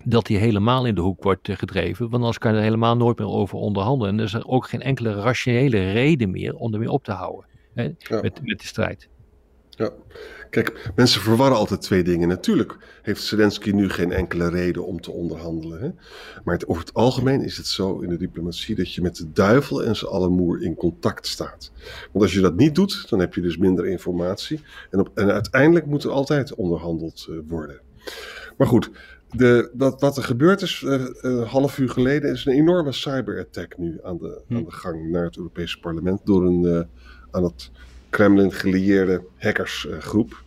dat 0.09 0.27
hij 0.27 0.37
helemaal 0.37 0.85
in 0.85 0.95
de 0.95 1.01
hoek 1.01 1.23
wordt 1.23 1.49
eh, 1.49 1.55
gedreven. 1.55 2.09
Want 2.09 2.13
anders 2.13 2.37
kan 2.37 2.51
je 2.51 2.57
er 2.57 2.63
helemaal 2.63 2.97
nooit 2.97 3.17
meer 3.17 3.27
over 3.27 3.57
onderhandelen. 3.57 4.13
En 4.13 4.19
er 4.19 4.25
is 4.25 4.33
er 4.33 4.47
ook 4.47 4.67
geen 4.67 4.81
enkele 4.81 5.13
rationele 5.13 5.91
reden 5.91 6.31
meer 6.31 6.55
om 6.55 6.73
ermee 6.73 6.91
op 6.91 7.03
te 7.03 7.11
houden 7.11 7.45
hè, 7.73 7.83
ja. 7.97 8.21
met, 8.21 8.39
met 8.43 8.59
de 8.59 8.67
strijd. 8.67 9.09
Ja, 9.69 9.91
kijk, 10.49 10.91
mensen 10.95 11.21
verwarren 11.21 11.57
altijd 11.57 11.81
twee 11.81 12.03
dingen. 12.03 12.27
Natuurlijk 12.27 12.99
heeft 13.01 13.23
Zelensky 13.23 13.71
nu 13.71 13.89
geen 13.89 14.11
enkele 14.11 14.49
reden 14.49 14.85
om 14.85 15.01
te 15.01 15.11
onderhandelen. 15.11 15.81
Hè? 15.81 15.89
Maar 16.43 16.53
het, 16.53 16.67
over 16.67 16.81
het 16.81 16.93
algemeen 16.93 17.41
is 17.41 17.57
het 17.57 17.67
zo 17.67 17.99
in 17.99 18.09
de 18.09 18.17
diplomatie 18.17 18.75
dat 18.75 18.93
je 18.93 19.01
met 19.01 19.15
de 19.15 19.31
duivel 19.31 19.83
en 19.83 19.95
zijn 19.95 20.11
allemoer 20.11 20.61
in 20.61 20.75
contact 20.75 21.27
staat. 21.27 21.71
Want 22.11 22.23
als 22.25 22.33
je 22.33 22.41
dat 22.41 22.55
niet 22.55 22.75
doet, 22.75 23.09
dan 23.09 23.19
heb 23.19 23.33
je 23.33 23.41
dus 23.41 23.57
minder 23.57 23.87
informatie. 23.87 24.61
En, 24.89 24.99
op, 24.99 25.11
en 25.13 25.31
uiteindelijk 25.31 25.85
moet 25.85 26.03
er 26.03 26.11
altijd 26.11 26.55
onderhandeld 26.55 27.27
uh, 27.29 27.39
worden. 27.47 27.81
Maar 28.57 28.67
goed, 28.67 28.91
de, 29.31 29.69
dat, 29.73 30.01
wat 30.01 30.17
er 30.17 30.23
gebeurd 30.23 30.61
is, 30.61 30.81
uh, 30.85 31.05
een 31.21 31.43
half 31.43 31.77
uur 31.77 31.89
geleden, 31.89 32.31
is 32.31 32.45
een 32.45 32.53
enorme 32.53 32.91
cyberattack 32.91 33.77
nu 33.77 33.99
aan 34.03 34.17
de, 34.17 34.41
hm. 34.47 34.55
aan 34.55 34.63
de 34.63 34.71
gang 34.71 35.09
naar 35.09 35.23
het 35.23 35.37
Europese 35.37 35.79
parlement 35.79 36.19
door 36.23 36.45
een 36.45 36.63
uh, 36.63 36.81
aan 37.31 37.43
het 37.43 37.71
Kremlin 38.09 38.51
gelieerde 38.51 39.23
hackersgroep. 39.37 40.45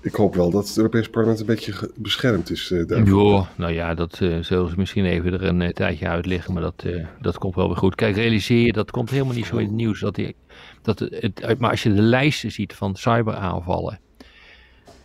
Ik 0.00 0.14
hoop 0.14 0.34
wel 0.34 0.50
dat 0.50 0.68
het 0.68 0.76
Europese 0.76 1.10
parlement 1.10 1.40
een 1.40 1.46
beetje 1.46 1.90
beschermd 1.96 2.50
is 2.50 2.68
daarvoor. 2.86 3.06
Jo, 3.06 3.46
nou 3.56 3.72
ja, 3.72 3.94
dat 3.94 4.14
zullen 4.14 4.44
ze 4.44 4.74
misschien 4.76 5.04
even 5.04 5.32
er 5.32 5.42
een 5.42 5.72
tijdje 5.72 6.08
uitleggen, 6.08 6.52
maar 6.52 6.62
dat, 6.62 6.84
dat 7.20 7.38
komt 7.38 7.54
wel 7.54 7.66
weer 7.66 7.76
goed. 7.76 7.94
Kijk, 7.94 8.16
realiseer 8.16 8.66
je, 8.66 8.72
dat 8.72 8.90
komt 8.90 9.10
helemaal 9.10 9.34
niet 9.34 9.46
zo 9.46 9.56
in 9.56 9.66
het 9.66 9.74
nieuws. 9.74 10.00
Dat, 10.00 10.14
die, 10.14 10.36
dat 10.82 10.98
het, 10.98 11.58
maar 11.58 11.70
als 11.70 11.82
je 11.82 11.94
de 11.94 12.02
lijsten 12.02 12.52
ziet 12.52 12.74
van 12.74 12.96
cyberaanvallen, 12.96 14.00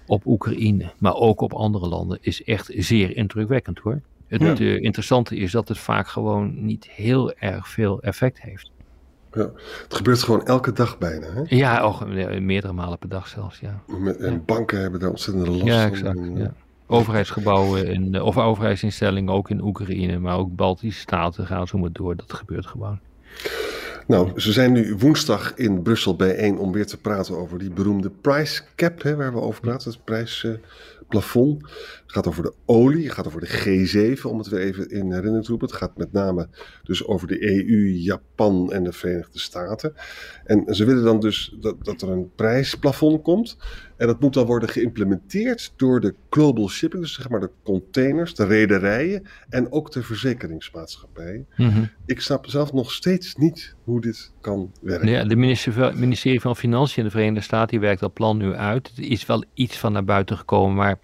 op 0.07 0.25
Oekraïne, 0.25 0.91
maar 0.97 1.15
ook 1.15 1.41
op 1.41 1.53
andere 1.53 1.87
landen, 1.87 2.17
is 2.21 2.43
echt 2.43 2.71
zeer 2.75 3.15
indrukwekkend 3.15 3.79
hoor. 3.79 4.01
Het 4.27 4.41
ja. 4.41 4.59
uh, 4.59 4.81
interessante 4.81 5.35
is 5.35 5.51
dat 5.51 5.67
het 5.67 5.77
vaak 5.77 6.07
gewoon 6.07 6.65
niet 6.65 6.87
heel 6.89 7.33
erg 7.33 7.67
veel 7.69 8.01
effect 8.01 8.41
heeft. 8.41 8.71
Ja, 9.33 9.49
het 9.83 9.95
gebeurt 9.95 10.23
gewoon 10.23 10.45
elke 10.45 10.71
dag 10.71 10.97
bijna. 10.97 11.27
Hè? 11.33 11.41
Ja, 11.45 11.79
ook, 11.79 12.07
meerdere 12.39 12.73
malen 12.73 12.97
per 12.97 13.09
dag 13.09 13.27
zelfs. 13.27 13.59
Ja. 13.59 13.81
Met, 13.85 14.17
en 14.17 14.33
ja. 14.33 14.37
banken 14.37 14.81
hebben 14.81 14.99
daar 14.99 15.09
ontzettend 15.09 15.47
last 15.47 15.63
ja, 15.63 15.85
exact, 15.85 16.17
van. 16.17 16.37
Ja. 16.37 16.53
Overheidsgebouwen 16.87 17.87
in, 17.87 18.21
of 18.21 18.37
overheidsinstellingen 18.37 19.33
ook 19.33 19.49
in 19.49 19.61
Oekraïne, 19.61 20.19
maar 20.19 20.37
ook 20.37 20.55
Baltische 20.55 20.99
staten 20.99 21.45
gaan 21.45 21.67
zo 21.67 21.77
maar 21.77 21.91
door. 21.91 22.15
Dat 22.15 22.33
gebeurt 22.33 22.65
gewoon. 22.65 22.99
Nou, 24.07 24.39
ze 24.39 24.51
zijn 24.51 24.71
nu 24.71 24.95
woensdag 24.95 25.53
in 25.55 25.81
Brussel 25.81 26.15
bijeen 26.15 26.57
om 26.57 26.71
weer 26.71 26.85
te 26.85 26.97
praten 26.97 27.37
over 27.37 27.59
die 27.59 27.69
beroemde 27.69 28.09
price 28.09 28.61
cap, 28.75 29.01
hè, 29.01 29.15
waar 29.15 29.33
we 29.33 29.39
over 29.39 29.61
praten, 29.61 29.91
het 29.91 30.03
prijsplafond. 30.03 31.61
Het 31.61 32.11
gaat 32.11 32.27
over 32.27 32.43
de 32.43 32.53
olie, 32.65 33.03
het 33.03 33.13
gaat 33.13 33.27
over 33.27 33.41
de 33.41 34.17
G7, 34.17 34.21
om 34.21 34.37
het 34.37 34.47
weer 34.47 34.59
even 34.59 34.89
in 34.89 35.11
herinnering 35.11 35.43
te 35.43 35.49
roepen. 35.49 35.67
Het 35.67 35.77
gaat 35.77 35.97
met 35.97 36.11
name 36.11 36.47
dus 36.83 37.07
over 37.07 37.27
de 37.27 37.43
EU, 37.43 37.89
Japan 37.89 38.71
en 38.73 38.83
de 38.83 38.91
Verenigde 38.91 39.39
Staten. 39.39 39.93
En 40.45 40.75
ze 40.75 40.85
willen 40.85 41.03
dan 41.03 41.19
dus 41.19 41.55
dat, 41.59 41.85
dat 41.85 42.01
er 42.01 42.09
een 42.09 42.31
prijsplafond 42.35 43.21
komt. 43.21 43.57
En 43.97 44.07
dat 44.07 44.19
moet 44.19 44.33
dan 44.33 44.45
worden 44.45 44.69
geïmplementeerd 44.69 45.73
door 45.75 45.99
de 45.99 46.15
global 46.29 46.69
shipping, 46.69 47.01
dus 47.01 47.13
zeg 47.13 47.29
maar 47.29 47.39
de 47.39 47.51
containers, 47.63 48.35
de 48.35 48.45
rederijen 48.45 49.23
en 49.49 49.71
ook 49.71 49.91
de 49.91 50.03
verzekeringsmaatschappijen. 50.03 51.47
Mm 51.55 51.69
-hmm. 51.69 51.89
Ik 52.05 52.21
snap 52.21 52.47
zelf 52.47 52.73
nog 52.73 52.91
steeds 52.91 53.35
niet 53.35 53.75
hoe 53.83 54.01
dit 54.01 54.31
kan 54.41 54.71
werken. 54.81 55.09
Ja, 55.09 55.23
de 55.23 55.35
ministerie, 55.35 56.41
van 56.41 56.55
Financiën 56.55 56.97
in 56.97 57.03
de 57.03 57.11
Verenigde 57.11 57.41
Staten 57.41 57.67
die 57.67 57.79
werkt 57.79 57.99
dat 57.99 58.13
plan 58.13 58.37
nu 58.37 58.53
uit. 58.53 58.91
Er 58.97 59.03
is 59.03 59.25
wel 59.25 59.43
iets 59.53 59.77
van 59.77 59.91
naar 59.91 60.03
buiten 60.03 60.37
gekomen, 60.37 60.75
maar 60.75 60.99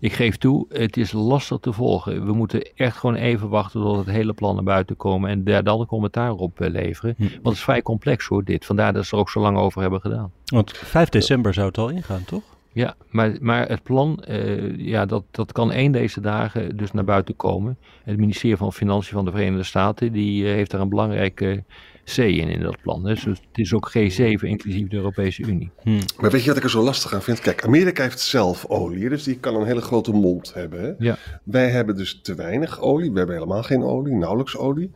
ik 0.00 0.12
geef 0.12 0.36
toe, 0.36 0.66
het 0.68 0.96
is 0.96 1.12
lastig 1.12 1.58
te 1.58 1.72
volgen. 1.72 2.26
We 2.26 2.32
moeten 2.32 2.74
echt 2.74 2.96
gewoon 2.96 3.14
even 3.14 3.48
wachten 3.48 3.80
tot 3.80 3.96
het 3.96 4.06
hele 4.06 4.32
plan 4.32 4.54
naar 4.54 4.64
buiten 4.64 4.96
komen 4.96 5.30
en 5.30 5.44
daar 5.44 5.64
dan 5.64 5.80
een 5.80 5.86
commentaar 5.86 6.32
op 6.32 6.58
leveren. 6.58 7.14
Hm. 7.16 7.22
Want 7.22 7.44
het 7.44 7.54
is 7.54 7.62
vrij 7.62 7.82
complex 7.82 8.26
hoor, 8.26 8.44
dit. 8.44 8.64
Vandaar 8.64 8.92
dat 8.92 9.06
ze 9.06 9.14
er 9.14 9.20
ook 9.20 9.30
zo 9.30 9.40
lang 9.40 9.56
over 9.56 9.80
hebben 9.80 10.00
gedaan. 10.00 10.32
Want 10.44 10.72
5 10.72 11.08
december 11.08 11.54
zou 11.54 11.66
het 11.66 11.78
al 11.78 11.88
ingaan, 11.88 12.24
toch? 12.24 12.42
Ja, 12.72 12.94
maar, 13.10 13.36
maar 13.40 13.68
het 13.68 13.82
plan, 13.82 14.24
uh, 14.28 14.76
ja, 14.76 15.06
dat, 15.06 15.24
dat 15.30 15.52
kan 15.52 15.72
één 15.72 15.92
deze 15.92 16.20
dagen 16.20 16.76
dus 16.76 16.92
naar 16.92 17.04
buiten 17.04 17.36
komen. 17.36 17.78
Het 18.04 18.16
ministerie 18.16 18.56
van 18.56 18.72
Financiën 18.72 19.14
van 19.14 19.24
de 19.24 19.30
Verenigde 19.30 19.62
Staten, 19.62 20.12
die 20.12 20.42
uh, 20.42 20.52
heeft 20.52 20.70
daar 20.70 20.80
een 20.80 20.88
belangrijke 20.88 21.64
C 22.14 22.18
in, 22.18 22.48
in 22.48 22.60
dat 22.60 22.80
plan. 22.82 23.04
Dus 23.04 23.24
het 23.24 23.40
is 23.52 23.74
ook 23.74 23.90
G7, 23.90 24.40
inclusief 24.40 24.88
de 24.88 24.96
Europese 24.96 25.42
Unie. 25.42 25.70
Hmm. 25.82 26.00
Maar 26.20 26.30
weet 26.30 26.42
je 26.42 26.48
wat 26.48 26.56
ik 26.56 26.64
er 26.64 26.70
zo 26.70 26.82
lastig 26.82 27.14
aan 27.14 27.22
vind? 27.22 27.40
Kijk, 27.40 27.64
Amerika 27.64 28.02
heeft 28.02 28.20
zelf 28.20 28.66
olie, 28.66 29.08
dus 29.08 29.22
die 29.22 29.38
kan 29.38 29.54
een 29.54 29.66
hele 29.66 29.80
grote 29.80 30.12
mond 30.12 30.54
hebben. 30.54 30.80
Hè? 30.80 30.92
Ja. 30.98 31.16
Wij 31.44 31.70
hebben 31.70 31.96
dus 31.96 32.20
te 32.22 32.34
weinig 32.34 32.80
olie, 32.80 33.10
we 33.12 33.18
hebben 33.18 33.36
helemaal 33.36 33.62
geen 33.62 33.82
olie, 33.82 34.14
nauwelijks 34.14 34.56
olie. 34.56 34.90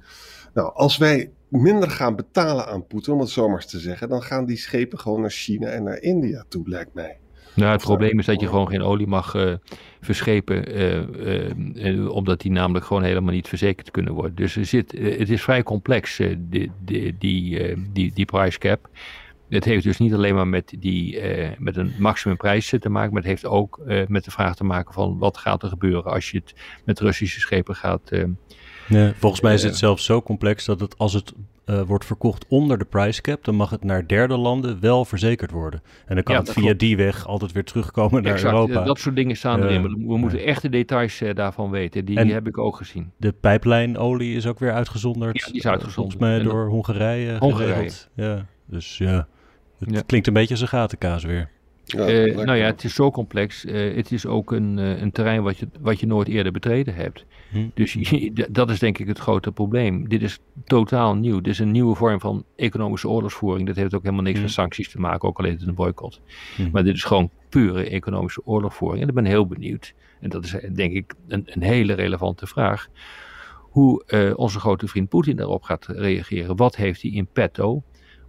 Nou, 0.55 0.75
als 0.75 0.97
wij 0.97 1.31
minder 1.49 1.91
gaan 1.91 2.17
betalen 2.17 2.67
aan 2.67 2.87
Poetin, 2.87 3.13
om 3.13 3.21
het 3.21 3.29
zo 3.29 3.47
maar 3.49 3.57
eens 3.57 3.71
te 3.71 3.79
zeggen, 3.79 4.09
dan 4.09 4.23
gaan 4.23 4.45
die 4.45 4.57
schepen 4.57 4.99
gewoon 4.99 5.21
naar 5.21 5.31
China 5.31 5.67
en 5.69 5.83
naar 5.83 6.01
India 6.01 6.45
toe, 6.49 6.69
lijkt 6.69 6.95
mij. 6.95 7.19
Nou, 7.55 7.73
het 7.73 7.81
probleem 7.81 8.19
is 8.19 8.27
dat 8.27 8.41
je 8.41 8.47
gewoon 8.49 8.69
geen 8.69 8.83
olie 8.83 9.07
mag 9.07 9.35
uh, 9.35 9.53
verschepen, 10.01 10.79
uh, 10.79 11.95
uh, 11.95 12.11
omdat 12.11 12.41
die 12.41 12.51
namelijk 12.51 12.85
gewoon 12.85 13.03
helemaal 13.03 13.33
niet 13.33 13.49
verzekerd 13.49 13.91
kunnen 13.91 14.13
worden. 14.13 14.35
Dus 14.35 14.57
er 14.57 14.67
zit, 14.67 14.93
het 14.93 15.31
is 15.31 15.43
vrij 15.43 15.63
complex, 15.63 16.17
die, 16.17 16.71
die, 16.85 17.17
die, 17.19 17.75
die, 17.93 18.13
die 18.15 18.25
price 18.25 18.59
cap. 18.59 18.89
Het 19.49 19.65
heeft 19.65 19.85
dus 19.85 19.99
niet 19.99 20.15
alleen 20.15 20.35
maar 20.35 20.49
met, 20.49 20.75
die, 20.79 21.21
met 21.59 21.77
een 21.77 21.93
maximumprijs 21.99 22.75
te 22.81 22.89
maken, 22.89 23.13
maar 23.13 23.23
het 23.23 23.31
heeft 23.31 23.47
ook 23.47 23.81
met 24.09 24.25
de 24.25 24.31
vraag 24.31 24.57
te 24.57 24.65
maken 24.65 24.95
van 24.95 25.19
wat 25.19 25.37
gaat 25.37 25.63
er 25.63 25.69
gebeuren 25.69 26.13
als 26.13 26.31
je 26.31 26.39
het 26.39 26.55
met 26.85 27.01
Russische 27.01 27.41
schepen 27.41 27.75
gaat 27.75 28.11
Ja, 28.89 29.13
volgens 29.19 29.41
mij 29.41 29.55
is 29.55 29.63
het 29.63 29.77
zelfs 29.77 30.05
zo 30.05 30.23
complex 30.23 30.65
dat 30.65 30.81
het 30.81 30.99
als 30.99 31.13
het 31.13 31.33
uh, 31.67 31.81
wordt 31.83 32.05
verkocht 32.05 32.45
onder 32.49 32.79
de 32.79 32.85
price 32.85 33.21
cap, 33.21 33.45
dan 33.45 33.55
mag 33.55 33.71
het 33.71 33.85
naar 33.85 34.07
derde 34.07 34.37
landen 34.37 34.81
wel 34.81 35.05
verzekerd 35.05 35.51
worden. 35.51 35.83
En 36.07 36.15
dan 36.15 36.25
kan 36.25 36.35
Ja, 36.35 36.41
het 36.41 36.51
via 36.53 36.63
klopt. 36.63 36.79
die 36.79 36.97
weg 36.97 37.27
altijd 37.27 37.53
weer 37.53 37.65
terugkomen 37.65 38.23
naar 38.23 38.33
Exact, 38.33 38.55
Europa. 38.55 38.81
eh, 38.81 38.87
dat 38.87 38.99
soort 38.99 39.17
dingen 39.17 39.37
staan 39.37 39.63
erin. 39.63 39.83
We, 39.83 39.89
we 39.89 40.17
moeten 40.17 40.39
ja. 40.39 40.45
echt 40.45 40.63
de 40.63 40.69
details 40.69 41.21
eh, 41.21 41.35
daarvan 41.35 41.71
weten. 41.71 42.05
Die, 42.05 42.19
heb 42.19 42.47
ik 42.47 42.59
ook 42.59 42.77
gezien. 42.77 43.13
De 43.17 43.33
pijplijnolie 43.33 44.37
is 44.37 44.47
ook 44.47 44.59
weer 44.59 44.73
uitgezonderd. 44.73 45.39
Ja, 45.39 45.47
die 45.47 45.55
is 45.55 45.65
eh, 45.65 45.71
uitgezonderd. 45.71 46.19
Volgens 46.19 46.45
mij 46.45 46.53
door 46.53 46.69
Hongarije. 46.69 47.39
Hongarije. 47.39 47.91
Ja, 48.15 48.47
dus 48.67 48.99
ja. 48.99 49.27
Het 49.79 50.07
klinkt 50.07 50.27
een 50.27 50.33
beetje 50.33 50.55
als 50.55 50.63
een 50.63 50.69
gatenkaas 50.69 51.25
weer. 51.25 51.51
Ja, 51.93 52.07
Eh, 52.07 52.37
nou 52.37 52.57
ja, 52.59 52.65
het 52.65 52.85
is 52.85 52.95
zo 52.95 53.11
complex. 53.11 53.65
Eh, 53.65 53.95
het 53.97 54.13
is 54.13 54.27
ook 54.27 54.53
een, 54.53 54.79
eh, 54.79 55.01
een 55.01 55.13
terrein 55.13 55.43
wat 55.43 55.59
je, 55.59 55.69
wat 55.81 56.01
je 56.01 56.07
nooit 56.07 56.29
eerder 56.29 56.53
betreden 56.53 56.95
hebt. 56.95 57.25
Hm. 57.51 57.67
Dus 57.75 57.93
je- 58.11 58.47
dat 58.51 58.71
is 58.71 58.79
denk 58.79 58.99
ik 58.99 59.07
het 59.07 59.19
grote 59.19 59.53
probleem. 59.53 60.09
Dit 60.09 60.23
is 60.23 60.39
totaal 60.65 61.15
nieuw. 61.15 61.37
Dit 61.41 61.53
is 61.53 61.59
een 61.59 61.71
nieuwe 61.71 61.95
vorm 61.95 62.21
van 62.21 62.45
economische 62.57 63.09
oorlogsvoering. 63.09 63.67
Dat 63.67 63.77
heeft 63.77 63.95
ook 63.95 64.03
helemaal 64.03 64.23
niks 64.25 64.37
Hm. 64.37 64.43
met 64.45 64.53
sancties 64.53 64.91
te 64.91 65.01
maken, 65.01 65.29
ook 65.29 65.39
al 65.39 65.45
is 65.45 65.53
het 65.53 65.67
een 65.69 65.75
boycott. 65.75 66.21
Hm. 66.57 66.71
Maar 66.73 66.85
dit 66.85 66.95
is 66.95 67.05
gewoon 67.05 67.31
pure 67.49 67.85
economische 67.89 68.41
oorlogsvoering. 68.47 69.03
En 69.03 69.09
ik 69.09 69.15
ben 69.15 69.25
heel 69.25 69.47
benieuwd, 69.47 69.95
en 70.21 70.29
dat 70.31 70.45
is 70.45 70.57
denk 70.73 70.93
ik 70.93 71.15
een, 71.29 71.43
een 71.47 71.63
hele 71.63 71.93
relevante 71.93 72.47
vraag, 72.47 72.89
hoe 73.59 74.05
onze 74.37 74.61
grote 74.61 74.87
vriend 74.89 75.09
Poetin 75.09 75.37
daarop 75.37 75.63
gaat 75.63 75.87
reageren. 75.87 76.57
Wat 76.57 76.77
heeft 76.77 77.03
hij 77.03 77.11
in 77.11 77.27
petto 77.33 77.83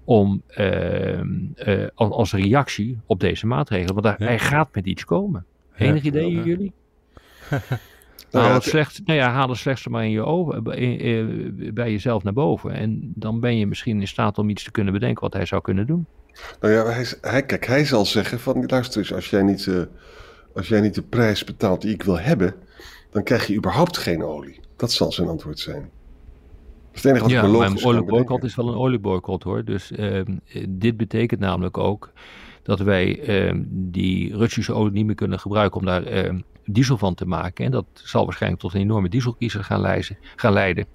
om 0.04 0.42
ehm, 0.48 1.30
eh, 1.56 1.88
als, 1.96 2.34
reactie 2.34 3.00
op 3.06 3.20
deze 3.20 3.48
maatregelen? 3.48 3.94
Want 3.94 4.06
hij, 4.06 4.16
Ja. 4.18 4.26
hij 4.26 4.40
gaat 4.40 4.76
met 4.76 4.86
iets 4.86 5.06
komen. 5.06 5.46
Enig 5.78 6.04
idee, 6.04 6.44
jullie? 6.44 6.74
Nou 8.32 8.46
haal, 8.46 8.54
het 8.54 8.64
slecht, 8.64 9.02
nou 9.06 9.20
ja, 9.20 9.32
haal 9.32 9.50
het 9.50 9.58
slechtste 9.58 9.90
maar 9.90 10.04
in 10.04 10.12
je 10.12 10.24
ogen, 10.26 10.66
in- 10.66 11.00
in- 11.00 11.72
bij 11.74 11.92
jezelf 11.92 12.24
naar 12.24 12.34
boven. 12.34 12.72
En 12.74 13.12
dan 13.16 13.40
ben 13.40 13.58
je 13.58 13.68
misschien 13.68 14.00
in 14.00 14.08
staat 14.08 14.38
om 14.38 14.50
iets 14.50 14.64
te 14.64 14.72
kunnen 14.72 14.94
bedenken 14.94 15.22
wat 15.22 15.34
hij 15.34 15.46
zou 15.46 15.62
kunnen 15.62 15.88
doen. 15.88 16.06
Nou 16.60 16.74
ja, 16.74 16.86
hij, 16.86 17.06
hij, 17.22 17.44
kijk, 17.46 17.66
hij 17.66 17.86
zal 17.86 18.06
zeggen 18.06 18.40
van, 18.40 18.66
luister 18.68 19.00
eens, 19.00 19.14
als 19.14 19.30
jij, 19.30 19.42
niet, 19.42 19.68
eh, 19.68 19.82
als 20.56 20.68
jij 20.68 20.82
niet 20.82 20.96
de 20.96 21.02
prijs 21.02 21.44
betaalt 21.44 21.82
die 21.82 21.94
ik 21.94 22.04
wil 22.04 22.20
hebben, 22.20 22.54
dan 23.12 23.24
krijg 23.24 23.48
je 23.48 23.56
überhaupt 23.56 23.98
geen 23.98 24.24
olie. 24.24 24.60
Dat 24.76 24.92
zal 24.92 25.12
zijn 25.12 25.28
antwoord 25.28 25.60
zijn. 25.60 25.90
Is 26.94 27.04
het 27.04 27.20
wat 27.20 27.30
ja, 27.30 27.48
maar 27.48 27.66
een 27.66 27.84
olieboycott 27.84 28.44
is 28.44 28.56
wel 28.56 28.68
een 28.68 28.78
olieboycott 28.78 29.44
hoor. 29.44 29.64
Dus 29.64 29.92
ehm, 29.92 30.38
eh, 30.46 30.66
dit 30.70 30.98
betekent 30.98 31.40
namelijk 31.40 31.78
ook 31.78 32.12
dat 32.64 32.80
wij 32.80 33.20
ehm, 33.20 33.64
die 33.68 34.38
Russische 34.38 34.74
olie 34.74 34.92
niet 34.92 35.06
meer 35.06 35.16
kunnen 35.16 35.40
gebruiken 35.40 35.80
om 35.80 35.86
daar 35.86 36.04
ehm, 36.04 36.40
diesel 36.66 36.98
van 36.98 37.16
te 37.16 37.26
maken. 37.26 37.66
En 37.66 37.72
dat 37.72 37.86
zal 37.94 38.26
waarschijnlijk 38.26 38.62
tot 38.62 38.74
een 38.74 38.82
enorme 38.82 39.10
dieselkiezer 39.10 39.64
gaan, 39.64 39.82
leiden, 39.82 40.18
gaan 40.36 40.54
leiden. 40.54 40.86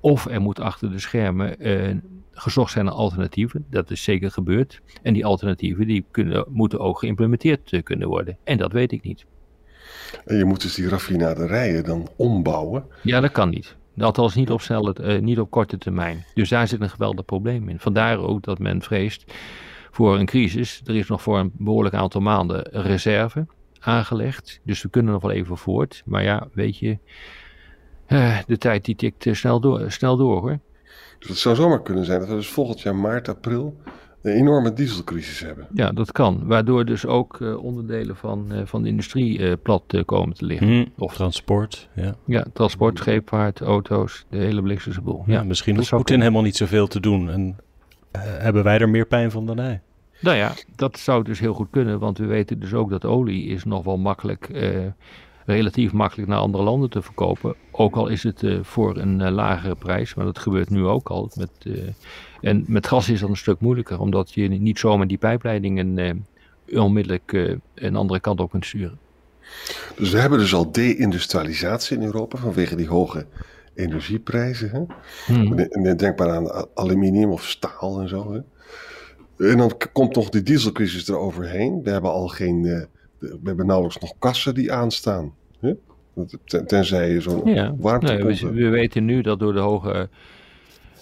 Of 0.00 0.26
er 0.26 0.40
moet 0.40 0.60
achter 0.60 0.90
de 0.90 0.98
schermen 0.98 1.58
eh, 1.58 1.96
gezocht 2.32 2.72
zijn 2.72 2.84
naar 2.84 2.94
alternatieven. 2.94 3.66
Dat 3.70 3.90
is 3.90 4.02
zeker 4.02 4.30
gebeurd. 4.30 4.80
En 5.02 5.12
die 5.12 5.24
alternatieven 5.24 5.86
die 5.86 6.04
kunnen, 6.10 6.44
moeten 6.48 6.80
ook 6.80 6.98
geïmplementeerd 6.98 7.72
eh, 7.72 7.82
kunnen 7.82 8.08
worden. 8.08 8.36
En 8.44 8.56
dat 8.56 8.72
weet 8.72 8.92
ik 8.92 9.02
niet. 9.02 9.24
En 10.24 10.36
je 10.36 10.44
moet 10.44 10.60
dus 10.60 10.74
die 10.74 10.88
raffinaderijen 10.88 11.84
dan 11.84 12.08
ombouwen. 12.16 12.84
Ja, 13.02 13.20
dat 13.20 13.32
kan 13.32 13.48
niet. 13.48 13.76
Althans 13.98 14.34
niet 14.34 14.50
op, 14.50 14.60
eh, 14.60 15.20
niet 15.20 15.38
op 15.38 15.50
korte 15.50 15.78
termijn. 15.78 16.24
Dus 16.34 16.48
daar 16.48 16.68
zit 16.68 16.80
een 16.80 16.90
geweldig 16.90 17.24
probleem 17.24 17.68
in. 17.68 17.78
Vandaar 17.78 18.18
ook 18.18 18.42
dat 18.42 18.58
men 18.58 18.82
vreest 18.82 19.32
voor 19.90 20.18
een 20.18 20.26
crisis. 20.26 20.80
Er 20.84 20.96
is 20.96 21.08
nog 21.08 21.22
voor 21.22 21.38
een 21.38 21.52
behoorlijk 21.54 21.94
aantal 21.94 22.20
maanden 22.20 22.62
reserve 22.62 23.46
aangelegd. 23.80 24.60
Dus 24.64 24.82
we 24.82 24.88
kunnen 24.88 25.12
nog 25.12 25.22
wel 25.22 25.30
even 25.30 25.56
voort. 25.56 26.02
Maar 26.04 26.22
ja, 26.22 26.48
weet 26.52 26.78
je, 26.78 26.98
eh, 28.06 28.38
de 28.46 28.58
tijd 28.58 28.84
die 28.84 28.96
tikt 28.96 29.26
eh, 29.26 29.34
snel, 29.34 29.60
door, 29.60 29.90
snel 29.90 30.16
door 30.16 30.40
hoor. 30.40 30.58
Dus 31.18 31.28
het 31.28 31.38
zou 31.38 31.54
zomaar 31.54 31.82
kunnen 31.82 32.04
zijn 32.04 32.20
dat 32.20 32.28
we 32.28 32.34
dus 32.34 32.48
volgend 32.48 32.80
jaar 32.80 32.96
maart, 32.96 33.28
april 33.28 33.76
een 34.22 34.32
enorme 34.32 34.72
dieselcrisis 34.72 35.40
hebben. 35.40 35.66
Ja, 35.74 35.90
dat 35.92 36.12
kan. 36.12 36.46
Waardoor 36.46 36.84
dus 36.84 37.06
ook 37.06 37.40
eh, 37.40 37.64
onderdelen 37.64 38.16
van, 38.16 38.52
eh, 38.52 38.60
van 38.64 38.82
de 38.82 38.88
industrie 38.88 39.38
eh, 39.38 39.52
plat 39.62 40.02
komen 40.04 40.36
te 40.36 40.44
liggen. 40.44 40.66
Hm. 40.66 40.86
Of 40.98 41.14
Transport, 41.14 41.88
ja. 41.94 42.14
ja, 42.26 42.44
transport, 42.52 42.98
scheepvaart, 42.98 43.60
auto's, 43.60 44.26
de 44.30 44.38
hele 44.38 44.62
bliksemse 44.62 45.00
boel. 45.00 45.22
ja. 45.26 45.32
Ja, 45.32 45.44
misschien 45.44 45.76
hoeft 45.76 45.90
Poetin 45.90 46.20
helemaal 46.20 46.42
niet 46.42 46.56
zoveel 46.56 46.86
te 46.86 47.00
doen. 47.00 47.30
En 47.30 47.56
eh, 48.10 48.20
hebben 48.22 48.62
wij 48.62 48.78
er 48.78 48.88
meer 48.88 49.06
pijn 49.06 49.30
van 49.30 49.46
dan 49.46 49.58
hij. 49.58 49.80
Nou 50.20 50.36
ja, 50.36 50.52
dat 50.76 50.98
zou 50.98 51.24
dus 51.24 51.40
heel 51.40 51.54
goed 51.54 51.68
kunnen, 51.70 51.98
want 51.98 52.18
we 52.18 52.26
weten 52.26 52.58
dus 52.60 52.74
ook 52.74 52.90
dat 52.90 53.04
olie 53.04 53.46
is 53.46 53.64
nog 53.64 53.84
wel 53.84 53.98
makkelijk, 53.98 54.48
eh, 54.48 54.86
relatief 55.46 55.92
makkelijk 55.92 56.28
naar 56.28 56.38
andere 56.38 56.64
landen 56.64 56.90
te 56.90 57.02
verkopen. 57.02 57.54
Ook 57.70 57.96
al 57.96 58.08
is 58.08 58.22
het 58.22 58.42
eh, 58.42 58.58
voor 58.62 58.96
een 58.96 59.20
eh, 59.20 59.32
lagere 59.32 59.74
prijs, 59.74 60.14
maar 60.14 60.24
dat 60.24 60.38
gebeurt 60.38 60.70
nu 60.70 60.84
ook 60.86 61.08
al. 61.08 61.30
Met, 61.34 61.50
eh, 61.62 61.72
en 62.40 62.64
met 62.68 62.86
gas 62.86 63.08
is 63.08 63.20
dat 63.20 63.28
een 63.28 63.36
stuk 63.36 63.60
moeilijker, 63.60 64.00
omdat 64.00 64.32
je 64.32 64.48
niet 64.48 64.78
zomaar 64.78 65.06
die 65.06 65.18
pijpleidingen 65.18 66.26
onmiddellijk 66.74 67.58
een 67.74 67.96
andere 67.96 68.20
kant 68.20 68.40
op 68.40 68.50
kunt 68.50 68.66
sturen. 68.66 68.98
Dus 69.96 70.10
we 70.10 70.18
hebben 70.18 70.38
dus 70.38 70.54
al 70.54 70.72
deindustrialisatie 70.72 71.96
in 71.96 72.02
Europa 72.02 72.38
vanwege 72.38 72.76
die 72.76 72.88
hoge 72.88 73.26
energieprijzen. 73.74 74.70
Hè? 74.70 74.80
Hmm. 75.34 75.58
En 75.58 75.84
en 75.84 75.96
denk 75.96 76.18
maar 76.18 76.30
aan 76.30 76.66
aluminium 76.74 77.30
of 77.30 77.44
staal 77.44 78.00
en 78.00 78.08
zo. 78.08 78.32
Hè? 78.32 78.40
En 79.50 79.58
dan 79.58 79.72
komt 79.92 80.14
nog 80.14 80.28
die 80.28 80.42
dieselcrisis 80.42 81.08
eroverheen. 81.08 81.82
We 81.82 81.90
hebben 81.90 82.10
al 82.10 82.28
geen, 82.28 82.62
de- 82.62 82.88
we 83.20 83.38
hebben 83.44 83.66
nauwelijks 83.66 84.00
nog 84.00 84.12
kassen 84.18 84.54
die 84.54 84.72
aanstaan. 84.72 85.34
Hè? 85.60 85.72
Want 86.12 86.36
ten- 86.44 86.66
Tenzij 86.66 87.10
je 87.10 87.20
zo'n 87.20 87.54
Ja, 87.54 87.74
warmtepomp 87.76 88.40
nee, 88.40 88.52
we, 88.52 88.68
weten 88.68 89.04
nu 89.04 89.20
dat 89.20 89.38
door 89.38 89.52
de 89.52 89.58
hoge, 89.58 90.08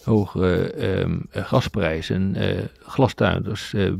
hoge 0.05 0.73
ehm, 0.73 1.19
gasprijzen 1.31 2.35
eh 2.35 2.65
glastuinders 2.83 3.75
eh, 3.75 3.93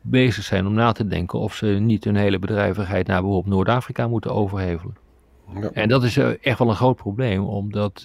bezig 0.00 0.44
zijn 0.44 0.66
om 0.66 0.74
na 0.74 0.92
te 0.92 1.06
denken 1.06 1.38
of 1.38 1.54
ze 1.54 1.66
niet 1.66 2.04
hun 2.04 2.16
hele 2.16 2.38
bedrijvigheid 2.38 3.06
naar 3.06 3.20
bijvoorbeeld 3.20 3.54
Noord-Afrika 3.54 4.08
moeten 4.08 4.34
overhevelen. 4.34 4.96
Ja. 5.60 5.70
En 5.72 5.88
dat 5.88 6.04
is 6.04 6.16
eh, 6.16 6.30
echt 6.40 6.58
wel 6.58 6.68
een 6.68 6.76
groot 6.76 6.96
probleem, 6.96 7.40
omdat 7.44 8.04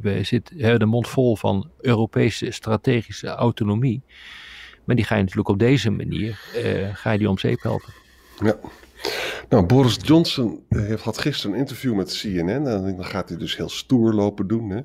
we 0.00 0.18
zitten, 0.22 0.58
hebben 0.58 0.78
de 0.78 0.86
mond 0.86 1.08
vol 1.08 1.36
van 1.36 1.70
Europese 1.80 2.50
strategische 2.50 3.28
autonomie. 3.28 4.02
Maar 4.84 4.96
die 4.96 5.04
ga 5.04 5.14
je 5.14 5.20
natuurlijk 5.20 5.48
op 5.48 5.58
deze 5.58 5.90
manier, 5.90 6.38
ga 6.92 7.10
je 7.10 7.18
die 7.18 7.28
om 7.28 7.38
zeep 7.38 7.62
helpen. 7.62 7.92
Ja. 8.44 8.58
Nou, 9.48 9.66
Boris 9.66 9.98
Johnson 10.02 10.64
eh, 10.68 10.80
heeft, 10.80 11.02
had 11.02 11.18
gisteren 11.18 11.52
een 11.52 11.60
interview 11.60 11.94
met 11.94 12.18
CNN. 12.20 12.48
En 12.48 12.96
dan 12.96 13.04
gaat 13.04 13.28
hij 13.28 13.38
dus 13.38 13.56
heel 13.56 13.68
stoer 13.68 14.12
lopen 14.12 14.46
doen. 14.46 14.70
Hè? 14.70 14.76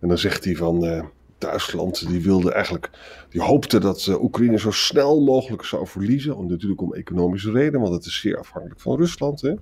En 0.00 0.08
dan 0.08 0.18
zegt 0.18 0.44
hij 0.44 0.56
van 0.56 0.86
eh, 0.86 1.04
Duitsland, 1.38 2.08
die 2.08 2.22
wilde 2.22 2.52
eigenlijk, 2.52 2.90
die 3.28 3.42
hoopte 3.42 3.80
dat 3.80 4.06
eh, 4.06 4.22
Oekraïne 4.22 4.58
zo 4.58 4.70
snel 4.70 5.20
mogelijk 5.20 5.64
zou 5.64 5.86
verliezen. 5.86 6.36
Om, 6.36 6.46
natuurlijk 6.46 6.80
om 6.80 6.94
economische 6.94 7.50
redenen, 7.50 7.80
want 7.80 7.94
het 7.94 8.04
is 8.04 8.20
zeer 8.20 8.38
afhankelijk 8.38 8.80
van 8.80 8.96
Rusland. 8.96 9.40
Hè? 9.40 9.54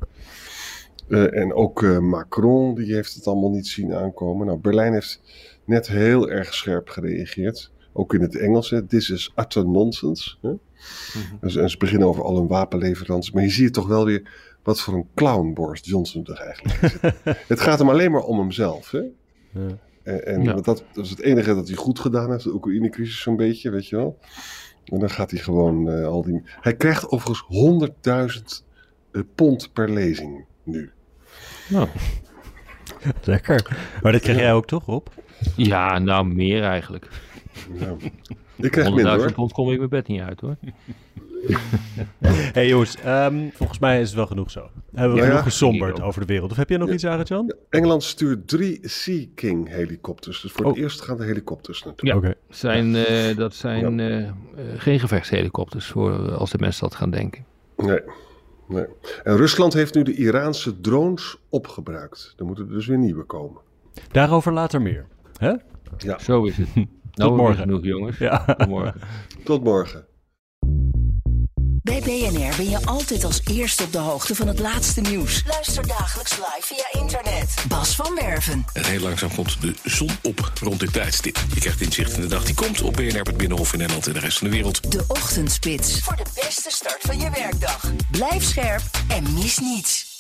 En 1.29 1.55
ook 1.55 1.83
Macron, 2.01 2.75
die 2.75 2.95
heeft 2.95 3.15
het 3.15 3.27
allemaal 3.27 3.51
niet 3.51 3.67
zien 3.67 3.95
aankomen. 3.95 4.47
Nou, 4.47 4.59
Berlijn 4.59 4.93
heeft 4.93 5.21
net 5.65 5.89
heel 5.89 6.31
erg 6.31 6.55
scherp 6.55 6.89
gereageerd. 6.89 7.71
Ook 7.93 8.15
in 8.15 8.21
het 8.21 8.37
Engels, 8.37 8.71
hè. 8.71 8.87
this 8.87 9.11
is 9.11 9.33
utter 9.37 9.69
nonsense. 9.69 10.37
Hè? 10.41 10.51
Dus, 11.41 11.57
en 11.57 11.71
ze 11.71 11.77
beginnen 11.77 12.09
over 12.09 12.23
al 12.23 12.37
hun 12.37 12.47
wapenleveranties. 12.47 13.33
Maar 13.33 13.43
je 13.43 13.51
ziet 13.51 13.73
toch 13.73 13.87
wel 13.87 14.05
weer 14.05 14.31
wat 14.63 14.81
voor 14.81 14.95
een 14.95 15.07
clown 15.15 15.53
Boris 15.53 15.81
Johnson 15.85 16.25
toch 16.25 16.39
eigenlijk 16.39 16.83
is. 16.83 17.13
het 17.49 17.61
gaat 17.61 17.79
hem 17.79 17.89
alleen 17.89 18.11
maar 18.11 18.23
om 18.23 18.39
hemzelf. 18.39 18.91
Hè? 18.91 18.99
Ja. 19.51 19.79
En, 20.03 20.27
en 20.27 20.43
Ja. 20.43 20.53
dat, 20.53 20.65
dat 20.65 20.85
is 20.95 21.11
het 21.11 21.21
enige 21.21 21.55
dat 21.55 21.67
hij 21.69 21.77
goed 21.77 21.99
gedaan 21.99 22.31
heeft, 22.31 22.45
de 22.45 22.55
Oekraïne-crisis 22.55 23.21
zo'n 23.21 23.37
beetje, 23.37 23.71
weet 23.71 23.89
je 23.89 23.97
wel. 23.97 24.19
En 24.85 24.99
dan 24.99 25.11
gaat 25.11 25.31
hij 25.31 25.41
gewoon 25.41 25.89
eh, 25.91 26.07
al 26.07 26.23
die... 26.23 26.43
Hij 26.45 26.77
krijgt 26.77 27.09
overigens 27.09 27.45
100.000 28.41 28.67
eh, 29.13 29.23
pond 29.35 29.73
per 29.73 29.91
lezing 29.91 30.45
nu. 30.63 30.91
Nou, 31.69 31.89
Lekker. 33.25 33.77
Maar 34.03 34.13
dat 34.13 34.21
krijg 34.21 34.39
jij 34.39 34.53
ook 34.53 34.67
toch 34.67 34.89
op? 34.89 35.11
ja, 35.57 35.99
nou 35.99 36.27
meer 36.27 36.63
eigenlijk. 36.63 37.09
Ja. 37.79 37.97
Ik 38.65 38.71
krijg 38.71 38.95
minder 38.95 39.13
100.000 39.17 39.19
hoor. 39.25 39.33
pond 39.33 39.53
kom 39.53 39.71
ik 39.71 39.77
mijn 39.79 39.89
bed 39.91 40.07
niet 40.09 40.21
uit 40.21 40.41
hoor. 40.41 40.57
hey 42.53 42.69
jongens, 42.69 42.97
ehm, 42.97 43.49
volgens 43.53 43.79
mij 43.79 44.01
is 44.01 44.07
het 44.07 44.17
wel 44.17 44.27
genoeg 44.27 44.51
zo. 44.51 44.71
Hebben 44.95 45.13
we 45.13 45.19
Ja, 45.19 45.23
genoeg 45.27 45.39
ja. 45.39 45.45
gesomberd 45.45 46.01
over 46.01 46.21
de 46.21 46.27
wereld? 46.27 46.51
Of 46.51 46.57
heb 46.57 46.69
jij 46.69 46.79
nog 46.79 46.89
Ja. 46.89 46.95
iets, 46.95 47.05
Arjan? 47.05 47.55
Engeland 47.71 48.03
stuurt 48.03 48.49
drie 48.49 48.79
Sea 48.83 49.25
King 49.35 49.69
helikopters. 49.69 50.41
Dus 50.41 50.53
voor 50.53 50.67
het 50.67 50.75
Oh. 50.77 50.81
eerst 50.83 51.01
gaan 51.01 51.17
de 51.17 51.25
helikopters 51.25 51.83
naartoe. 51.85 52.09
Ja. 52.09 52.17
Oké. 52.17 52.35
Zijn, 52.49 52.97
eh, 52.97 53.37
dat 53.37 53.55
zijn 53.55 54.01
eh, 54.01 54.19
eh, 54.29 54.33
geen 54.77 55.01
gevechtshelikopters 55.01 55.87
voor 55.87 56.33
als 56.35 56.51
de 56.51 56.59
mensen 56.59 56.83
dat 56.89 56.95
gaan 56.95 57.11
denken. 57.11 57.45
Nee. 57.77 58.01
nee. 58.69 58.85
En 59.23 59.37
Rusland 59.37 59.73
heeft 59.73 59.95
nu 59.95 60.03
de 60.03 60.15
Iraanse 60.15 60.81
drones 60.81 61.37
opgebruikt. 61.49 62.35
Er 62.39 62.45
moeten 62.45 62.67
er 62.67 62.73
dus 62.73 62.87
weer 62.87 62.99
nieuwe 62.99 63.25
komen. 63.25 63.61
Daarover 64.11 64.53
later 64.53 64.83
meer. 64.83 65.07
Hè? 65.37 65.53
Zo 66.19 66.45
is 66.45 66.57
het. 66.57 66.69
Nou, 67.13 67.37
morgen. 67.37 67.57
genoeg 67.57 67.85
jongens. 67.85 68.19
Ja. 68.19 68.45
Tot 68.45 68.69
morgen. 68.69 69.01
Tot 69.45 69.65
morgen. 69.65 70.07
Bij 71.83 72.01
BNR 72.01 72.57
ben 72.57 72.71
je 72.71 72.87
altijd 72.87 73.25
als 73.25 73.41
eerste 73.51 73.83
op 73.83 73.93
de 73.93 73.99
hoogte 73.99 74.35
van 74.35 74.47
het 74.47 74.59
laatste 74.59 75.01
nieuws. 75.01 75.43
Luister 75.47 75.87
dagelijks 75.87 76.37
live 76.37 76.61
via 76.61 77.01
internet. 77.01 77.65
Bas 77.69 77.97
van 77.97 78.15
Werven. 78.15 78.65
En 78.73 78.85
heel 78.85 79.01
langzaam 79.01 79.35
komt 79.35 79.61
de 79.61 79.75
zon 79.85 80.11
op 80.23 80.53
rond 80.61 80.81
dit 80.81 80.93
tijdstip. 80.93 81.39
Je 81.55 81.61
krijgt 81.61 81.81
inzicht 81.81 82.15
in 82.15 82.21
de 82.21 82.27
dag 82.27 82.45
die 82.45 82.55
komt 82.55 82.83
op 82.83 82.93
BNR, 82.93 83.21
het 83.21 83.37
Binnenhof 83.37 83.73
in 83.73 83.79
Nederland 83.79 84.07
en 84.07 84.13
de 84.13 84.19
rest 84.19 84.39
van 84.39 84.49
de 84.49 84.55
wereld. 84.55 84.93
De 84.93 85.05
Ochtendspits. 85.09 86.01
Voor 86.01 86.17
de 86.17 86.27
beste 86.35 86.71
start 86.71 87.01
van 87.01 87.19
je 87.19 87.31
werkdag. 87.31 87.93
Blijf 88.11 88.43
scherp 88.43 88.83
en 89.09 89.35
mis 89.35 89.59
niets. 89.59 90.12